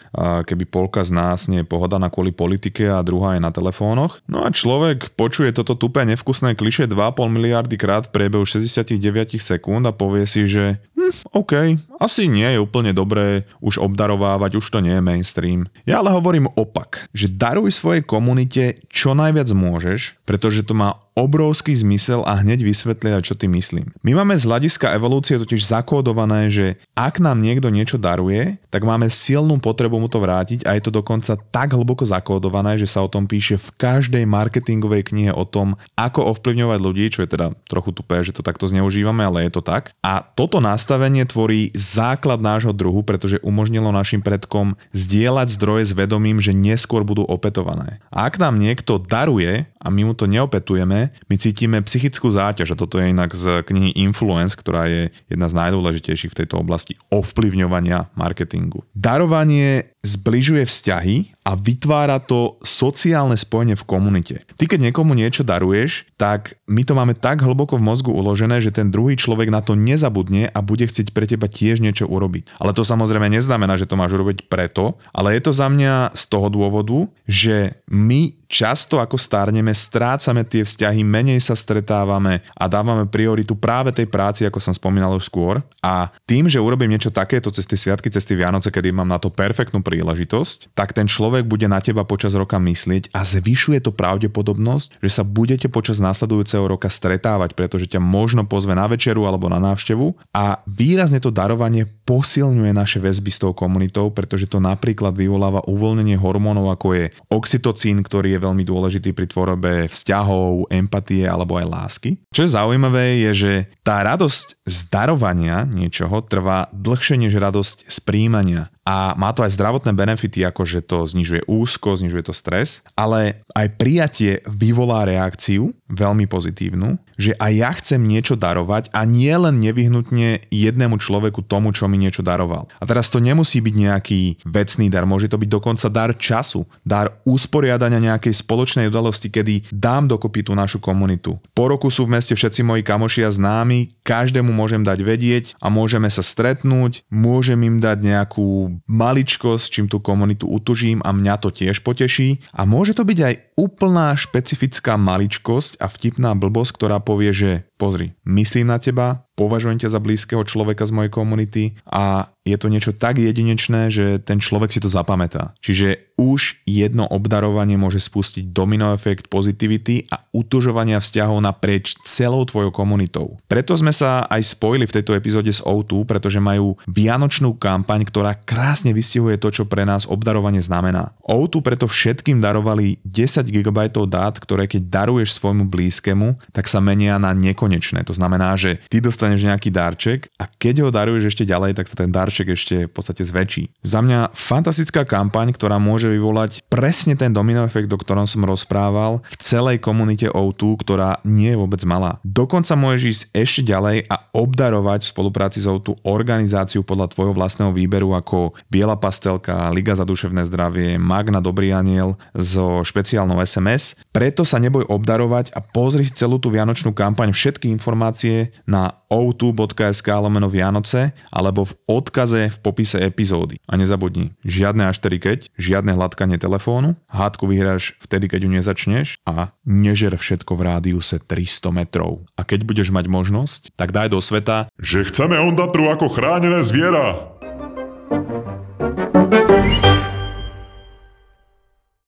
keby 0.46 0.66
polka 0.66 1.06
z 1.06 1.14
nás 1.14 1.46
nie 1.46 1.62
je 1.62 1.70
pohodaná 1.70 2.10
kvôli 2.10 2.34
politike 2.34 2.90
a 2.90 3.06
druhá 3.06 3.38
je 3.38 3.46
na 3.46 3.54
telefónoch. 3.54 4.26
No 4.26 4.42
a 4.42 4.50
človek 4.50 5.14
počuje 5.14 5.54
toto 5.54 5.78
tupé 5.78 6.02
nevkusné 6.10 6.58
kliše 6.58 6.90
2,5 6.90 7.30
miliardy 7.30 7.78
krát 7.78 8.10
v 8.10 8.14
priebehu 8.18 8.44
69 8.44 8.98
sekúnd 9.38 9.86
a 9.86 9.94
povie 9.94 10.26
si, 10.26 10.50
že 10.50 10.82
hm, 10.98 11.14
OK, 11.38 11.54
asi 12.02 12.26
nie 12.26 12.50
je 12.58 12.60
úplne 12.60 12.90
dobré 12.90 13.46
už 13.62 13.78
obdarovávať, 13.78 14.58
už 14.58 14.66
to 14.66 14.80
nie 14.82 14.98
je 14.98 15.06
mainstream. 15.06 15.70
Ja 15.86 16.02
ale 16.02 16.10
hovorím 16.10 16.50
opak, 16.58 17.06
že 17.14 17.30
daruj 17.30 17.70
svojej 17.70 18.02
komunite 18.02 18.82
čo 18.90 19.14
najviac 19.14 19.50
môžeš, 19.54 20.18
pretože 20.26 20.66
to 20.66 20.74
má 20.74 20.98
obrovský 21.16 21.72
zmysel 21.72 22.28
a 22.28 22.36
hneď 22.44 22.68
vysvetlia, 22.68 23.24
čo 23.24 23.40
ty 23.40 23.48
myslím. 23.48 23.96
My 24.04 24.20
máme 24.20 24.36
z 24.36 24.44
hľadiska 24.44 24.92
evolúcie 25.00 25.40
totiž 25.40 25.64
zakódované, 25.64 26.15
že 26.48 26.80
ak 26.96 27.20
nám 27.20 27.44
niekto 27.44 27.68
niečo 27.68 28.00
daruje, 28.00 28.56
tak 28.72 28.88
máme 28.88 29.12
silnú 29.12 29.60
potrebu 29.60 30.00
mu 30.00 30.08
to 30.08 30.24
vrátiť 30.24 30.64
a 30.64 30.76
je 30.76 30.84
to 30.88 30.92
dokonca 30.92 31.36
tak 31.52 31.76
hlboko 31.76 32.08
zakódované, 32.08 32.80
že 32.80 32.88
sa 32.88 33.04
o 33.04 33.12
tom 33.12 33.28
píše 33.28 33.60
v 33.60 33.68
každej 33.76 34.24
marketingovej 34.24 35.12
knihe 35.12 35.32
o 35.36 35.44
tom, 35.44 35.76
ako 36.00 36.32
ovplyvňovať 36.36 36.80
ľudí, 36.80 37.06
čo 37.12 37.24
je 37.26 37.34
teda 37.36 37.52
trochu 37.68 37.92
tupé, 37.92 38.22
že 38.24 38.32
to 38.32 38.46
takto 38.46 38.70
zneužívame, 38.70 39.26
ale 39.26 39.48
je 39.48 39.60
to 39.60 39.62
tak. 39.66 39.92
A 40.06 40.22
toto 40.22 40.62
nastavenie 40.62 41.26
tvorí 41.26 41.74
základ 41.76 42.40
nášho 42.40 42.72
druhu, 42.72 43.02
pretože 43.02 43.42
umožnilo 43.42 43.90
našim 43.90 44.22
predkom 44.22 44.78
zdieľať 44.94 45.48
zdroje 45.56 45.84
s 45.90 45.94
vedomím, 45.98 46.40
že 46.40 46.54
neskôr 46.56 47.02
budú 47.02 47.26
opetované. 47.26 48.04
A 48.14 48.30
ak 48.30 48.38
nám 48.38 48.62
niekto 48.62 49.02
daruje 49.02 49.66
a 49.82 49.88
my 49.90 50.06
mu 50.06 50.14
to 50.14 50.30
neopetujeme, 50.30 51.10
my 51.10 51.36
cítime 51.36 51.82
psychickú 51.82 52.30
záťaž 52.30 52.74
a 52.74 52.80
toto 52.80 53.02
je 53.02 53.10
inak 53.10 53.34
z 53.34 53.66
knihy 53.66 53.98
Influence, 53.98 54.54
ktorá 54.54 54.86
je 54.86 55.02
jedna 55.26 55.50
z 55.50 55.58
najdôležitejších 55.58 56.05
v 56.30 56.38
tejto 56.46 56.62
oblasti 56.62 56.94
ovplyvňovania 57.10 58.14
marketingu. 58.14 58.86
Darovanie 58.94 59.98
zbližuje 60.06 60.62
vzťahy 60.70 61.35
a 61.46 61.54
vytvára 61.54 62.18
to 62.18 62.58
sociálne 62.66 63.38
spojenie 63.38 63.78
v 63.78 63.86
komunite. 63.86 64.36
Ty 64.58 64.66
keď 64.66 64.90
niekomu 64.90 65.14
niečo 65.14 65.46
daruješ, 65.46 66.10
tak 66.18 66.58
my 66.66 66.82
to 66.82 66.98
máme 66.98 67.14
tak 67.14 67.46
hlboko 67.46 67.78
v 67.78 67.86
mozgu 67.86 68.10
uložené, 68.10 68.58
že 68.66 68.74
ten 68.74 68.90
druhý 68.90 69.14
človek 69.14 69.54
na 69.54 69.62
to 69.62 69.78
nezabudne 69.78 70.50
a 70.50 70.60
bude 70.66 70.90
chcieť 70.90 71.14
pre 71.14 71.30
teba 71.30 71.46
tiež 71.46 71.86
niečo 71.86 72.10
urobiť. 72.10 72.58
Ale 72.58 72.74
to 72.74 72.82
samozrejme 72.82 73.30
neznamená, 73.30 73.78
že 73.78 73.86
to 73.86 73.94
máš 73.94 74.18
urobiť 74.18 74.50
preto, 74.50 74.98
ale 75.14 75.38
je 75.38 75.42
to 75.46 75.54
za 75.54 75.70
mňa 75.70 76.18
z 76.18 76.24
toho 76.26 76.50
dôvodu, 76.50 77.06
že 77.30 77.78
my 77.94 78.34
často 78.48 79.02
ako 79.02 79.20
stárneme, 79.20 79.74
strácame 79.74 80.46
tie 80.46 80.64
vzťahy, 80.64 81.02
menej 81.02 81.42
sa 81.42 81.58
stretávame 81.58 82.46
a 82.56 82.70
dávame 82.72 83.10
prioritu 83.10 83.58
práve 83.58 83.92
tej 83.92 84.08
práci, 84.08 84.48
ako 84.48 84.62
som 84.64 84.72
spomínal 84.72 85.12
už 85.18 85.28
skôr. 85.28 85.60
A 85.84 86.14
tým, 86.24 86.48
že 86.48 86.62
urobím 86.62 86.94
niečo 86.96 87.12
takéto 87.12 87.52
cez 87.52 87.68
tie 87.68 87.76
sviatky, 87.76 88.08
cez 88.08 88.24
tie 88.24 88.40
Vianoce, 88.40 88.72
kedy 88.72 88.96
mám 88.96 89.10
na 89.10 89.20
to 89.20 89.34
perfektnú 89.34 89.84
príležitosť, 89.84 90.72
tak 90.72 90.96
ten 90.96 91.10
človek 91.10 91.35
bude 91.42 91.66
na 91.66 91.82
teba 91.82 92.06
počas 92.06 92.38
roka 92.38 92.56
myslieť 92.62 93.12
a 93.12 93.26
zvyšuje 93.26 93.84
to 93.84 93.92
pravdepodobnosť, 93.92 95.02
že 95.02 95.10
sa 95.10 95.24
budete 95.26 95.68
počas 95.68 95.98
následujúceho 96.00 96.64
roka 96.70 96.88
stretávať, 96.88 97.58
pretože 97.58 97.90
ťa 97.90 98.00
možno 98.00 98.46
pozve 98.46 98.78
na 98.78 98.86
večeru 98.86 99.26
alebo 99.26 99.50
na 99.50 99.58
návštevu 99.58 100.16
a 100.32 100.62
výrazne 100.70 101.18
to 101.18 101.34
darovanie 101.34 101.90
posilňuje 102.06 102.72
naše 102.72 103.02
väzby 103.02 103.32
s 103.34 103.42
tou 103.42 103.52
komunitou, 103.58 104.14
pretože 104.14 104.46
to 104.46 104.62
napríklad 104.62 105.18
vyvoláva 105.18 105.66
uvoľnenie 105.66 106.16
hormónov 106.22 106.70
ako 106.78 106.88
je 106.94 107.06
oxytocín, 107.34 108.06
ktorý 108.06 108.38
je 108.38 108.44
veľmi 108.46 108.64
dôležitý 108.64 109.18
pri 109.18 109.26
tvorbe 109.26 109.90
vzťahov, 109.90 110.70
empatie 110.70 111.26
alebo 111.26 111.58
aj 111.58 111.66
lásky. 111.66 112.10
Čo 112.30 112.46
je 112.46 112.54
zaujímavé 112.54 113.26
je, 113.26 113.32
že 113.34 113.54
tá 113.82 114.06
radosť 114.06 114.62
z 114.68 114.78
darovania 114.94 115.66
niečoho 115.66 116.22
trvá 116.22 116.70
dlhšie 116.76 117.18
než 117.18 117.34
radosť 117.40 117.90
z 117.90 117.98
príjmania 118.06 118.75
a 118.86 119.18
má 119.18 119.34
to 119.34 119.42
aj 119.42 119.58
zdravotné 119.58 119.98
benefity, 119.98 120.46
ako 120.46 120.62
že 120.62 120.86
to 120.86 121.10
znižuje 121.10 121.50
úzko, 121.50 121.98
znižuje 121.98 122.30
to 122.30 122.34
stres, 122.38 122.86
ale 122.94 123.42
aj 123.58 123.74
prijatie 123.82 124.46
vyvolá 124.46 125.10
reakciu, 125.10 125.74
veľmi 125.90 126.30
pozitívnu, 126.30 127.02
že 127.18 127.34
aj 127.42 127.52
ja 127.54 127.72
chcem 127.82 128.02
niečo 128.02 128.38
darovať 128.38 128.94
a 128.94 129.02
nie 129.08 129.32
len 129.34 129.58
nevyhnutne 129.58 130.46
jednému 130.54 131.02
človeku 131.02 131.46
tomu, 131.46 131.74
čo 131.74 131.90
mi 131.90 131.98
niečo 131.98 132.22
daroval. 132.22 132.70
A 132.78 132.84
teraz 132.86 133.10
to 133.10 133.18
nemusí 133.18 133.58
byť 133.58 133.76
nejaký 133.76 134.22
vecný 134.46 134.94
dar, 134.94 135.10
môže 135.10 135.30
to 135.34 135.42
byť 135.42 135.50
dokonca 135.50 135.88
dar 135.90 136.12
času, 136.14 136.70
dar 136.86 137.18
usporiadania 137.26 137.98
nejakej 137.98 138.38
spoločnej 138.38 138.90
udalosti, 138.92 139.34
kedy 139.34 139.74
dám 139.74 140.06
dokopy 140.06 140.46
tú 140.46 140.54
našu 140.54 140.78
komunitu. 140.78 141.42
Po 141.58 141.72
roku 141.72 141.90
sú 141.90 142.06
v 142.06 142.22
meste 142.22 142.38
všetci 142.38 142.62
moji 142.62 142.84
kamoši 142.86 143.26
a 143.26 143.32
známi, 143.34 143.98
každému 144.06 144.54
môžem 144.54 144.86
dať 144.86 145.00
vedieť 145.02 145.46
a 145.58 145.74
môžeme 145.74 146.12
sa 146.12 146.22
stretnúť, 146.22 147.02
môžem 147.10 147.58
im 147.66 147.82
dať 147.82 147.98
nejakú 148.04 148.75
maličkosť, 148.84 149.66
čím 149.72 149.86
tú 149.88 150.04
komunitu 150.04 150.50
utužím 150.50 151.00
a 151.06 151.16
mňa 151.16 151.36
to 151.40 151.50
tiež 151.54 151.86
poteší. 151.86 152.44
A 152.52 152.68
môže 152.68 152.98
to 152.98 153.08
byť 153.08 153.20
aj 153.22 153.36
úplná 153.56 154.12
špecifická 154.16 155.00
maličkosť 155.00 155.80
a 155.80 155.88
vtipná 155.88 156.36
blbosť, 156.36 156.72
ktorá 156.76 156.98
povie, 157.00 157.32
že 157.32 157.52
pozri, 157.80 158.16
myslím 158.28 158.72
na 158.72 158.80
teba, 158.80 159.28
považujem 159.36 159.84
ťa 159.84 159.94
za 159.94 160.00
blízkeho 160.00 160.44
človeka 160.48 160.88
z 160.88 160.96
mojej 160.96 161.12
komunity 161.12 161.64
a 161.88 162.32
je 162.46 162.58
to 162.62 162.70
niečo 162.70 162.94
tak 162.94 163.18
jedinečné, 163.18 163.90
že 163.90 164.22
ten 164.22 164.38
človek 164.38 164.70
si 164.70 164.78
to 164.78 164.86
zapamätá. 164.86 165.58
Čiže 165.66 166.14
už 166.16 166.62
jedno 166.64 167.10
obdarovanie 167.10 167.76
môže 167.76 167.98
spustiť 168.00 168.54
domino 168.54 168.94
efekt 168.94 169.28
pozitivity 169.28 170.06
a 170.14 170.22
utužovania 170.30 171.02
vzťahov 171.02 171.42
naprieč 171.42 171.98
celou 172.06 172.46
tvojou 172.46 172.70
komunitou. 172.70 173.42
Preto 173.50 173.74
sme 173.74 173.90
sa 173.90 174.30
aj 174.30 174.56
spojili 174.56 174.86
v 174.86 174.96
tejto 175.02 175.18
epizóde 175.18 175.50
s 175.50 175.60
O2, 175.66 176.06
pretože 176.06 176.38
majú 176.38 176.78
vianočnú 176.86 177.58
kampaň, 177.58 178.06
ktorá 178.06 178.38
krásne 178.38 178.94
vystihuje 178.94 179.42
to, 179.42 179.50
čo 179.50 179.64
pre 179.66 179.82
nás 179.84 180.06
obdarovanie 180.06 180.62
znamená. 180.62 181.18
O2 181.26 181.66
preto 181.66 181.90
všetkým 181.90 182.40
darovali 182.40 183.02
10 183.04 183.42
GB 183.50 183.90
dát, 184.06 184.38
ktoré 184.38 184.70
keď 184.70 184.86
daruješ 184.86 185.34
svojmu 185.42 185.66
blízkemu, 185.66 186.38
tak 186.54 186.70
sa 186.70 186.78
menia 186.78 187.18
na 187.18 187.34
nekonečné. 187.34 188.06
To 188.06 188.14
znamená, 188.14 188.54
že 188.54 188.86
ty 188.88 189.02
dostaneš 189.02 189.25
nejaký 189.34 189.70
darček 189.74 190.30
a 190.38 190.46
keď 190.46 190.86
ho 190.86 190.90
daruješ 190.94 191.34
ešte 191.34 191.50
ďalej, 191.50 191.74
tak 191.80 191.90
sa 191.90 191.98
ten 191.98 192.14
darček 192.14 192.54
ešte 192.54 192.86
v 192.86 192.92
podstate 192.92 193.26
zväčší. 193.26 193.74
Za 193.82 194.06
mňa 194.06 194.38
fantastická 194.38 195.08
kampaň, 195.08 195.56
ktorá 195.56 195.82
môže 195.82 196.06
vyvolať 196.12 196.62
presne 196.70 197.18
ten 197.18 197.34
domino 197.34 197.66
efekt, 197.66 197.90
o 197.90 197.98
ktorom 197.98 198.30
som 198.30 198.46
rozprával 198.46 199.26
v 199.26 199.36
celej 199.42 199.82
komunite 199.82 200.30
O2, 200.30 200.78
ktorá 200.82 201.24
nie 201.26 201.56
je 201.56 201.60
vôbec 201.60 201.82
malá. 201.88 202.22
Dokonca 202.22 202.78
môžeš 202.78 203.04
ísť 203.06 203.24
ešte 203.34 203.62
ďalej 203.66 204.06
a 204.12 204.16
obdarovať 204.36 205.08
v 205.08 205.12
spolupráci 205.16 205.64
s 205.64 205.68
O2 205.70 206.06
organizáciu 206.06 206.86
podľa 206.86 207.10
tvojho 207.16 207.34
vlastného 207.34 207.72
výberu 207.72 208.14
ako 208.14 208.54
Biela 208.68 209.00
pastelka, 209.00 209.72
Liga 209.72 209.96
za 209.96 210.04
duševné 210.04 210.44
zdravie, 210.46 211.00
Magna 211.00 211.40
Dobrý 211.40 211.72
aniel 211.72 212.20
so 212.36 212.84
špeciálnou 212.84 213.40
SMS. 213.40 213.96
Preto 214.12 214.44
sa 214.44 214.60
neboj 214.60 214.86
obdarovať 214.92 215.56
a 215.56 215.64
pozri 215.64 216.06
celú 216.06 216.38
tú 216.38 216.52
vianočnú 216.52 216.92
kampaň, 216.92 217.32
všetky 217.32 217.72
informácie 217.72 218.52
na 218.68 219.02
o2.sk 219.16 220.08
lomeno 220.12 220.52
Vianoce 220.52 221.16
alebo 221.32 221.64
v 221.64 221.74
odkaze 221.88 222.52
v 222.52 222.58
popise 222.60 223.00
epizódy. 223.00 223.58
A 223.66 223.80
nezabudni, 223.80 224.36
žiadne 224.44 224.92
až 224.92 225.00
keď, 225.06 225.48
žiadne 225.56 225.96
hladkanie 225.96 226.36
telefónu, 226.36 227.00
hádku 227.08 227.48
vyhráš 227.48 227.96
vtedy, 228.04 228.28
keď 228.28 228.40
ju 228.44 228.50
nezačneš 228.52 229.08
a 229.24 229.56
nežer 229.64 230.12
všetko 230.18 230.52
v 230.60 230.62
rádiuse 230.66 231.24
300 231.24 231.72
metrov. 231.72 232.28
A 232.36 232.44
keď 232.44 232.68
budeš 232.68 232.92
mať 232.92 233.08
možnosť, 233.08 233.62
tak 233.80 233.96
daj 233.96 234.12
do 234.12 234.20
sveta, 234.20 234.68
že 234.76 235.08
chceme 235.08 235.40
ondatru 235.40 235.88
ako 235.88 236.12
chránené 236.12 236.66
zviera. 236.66 237.36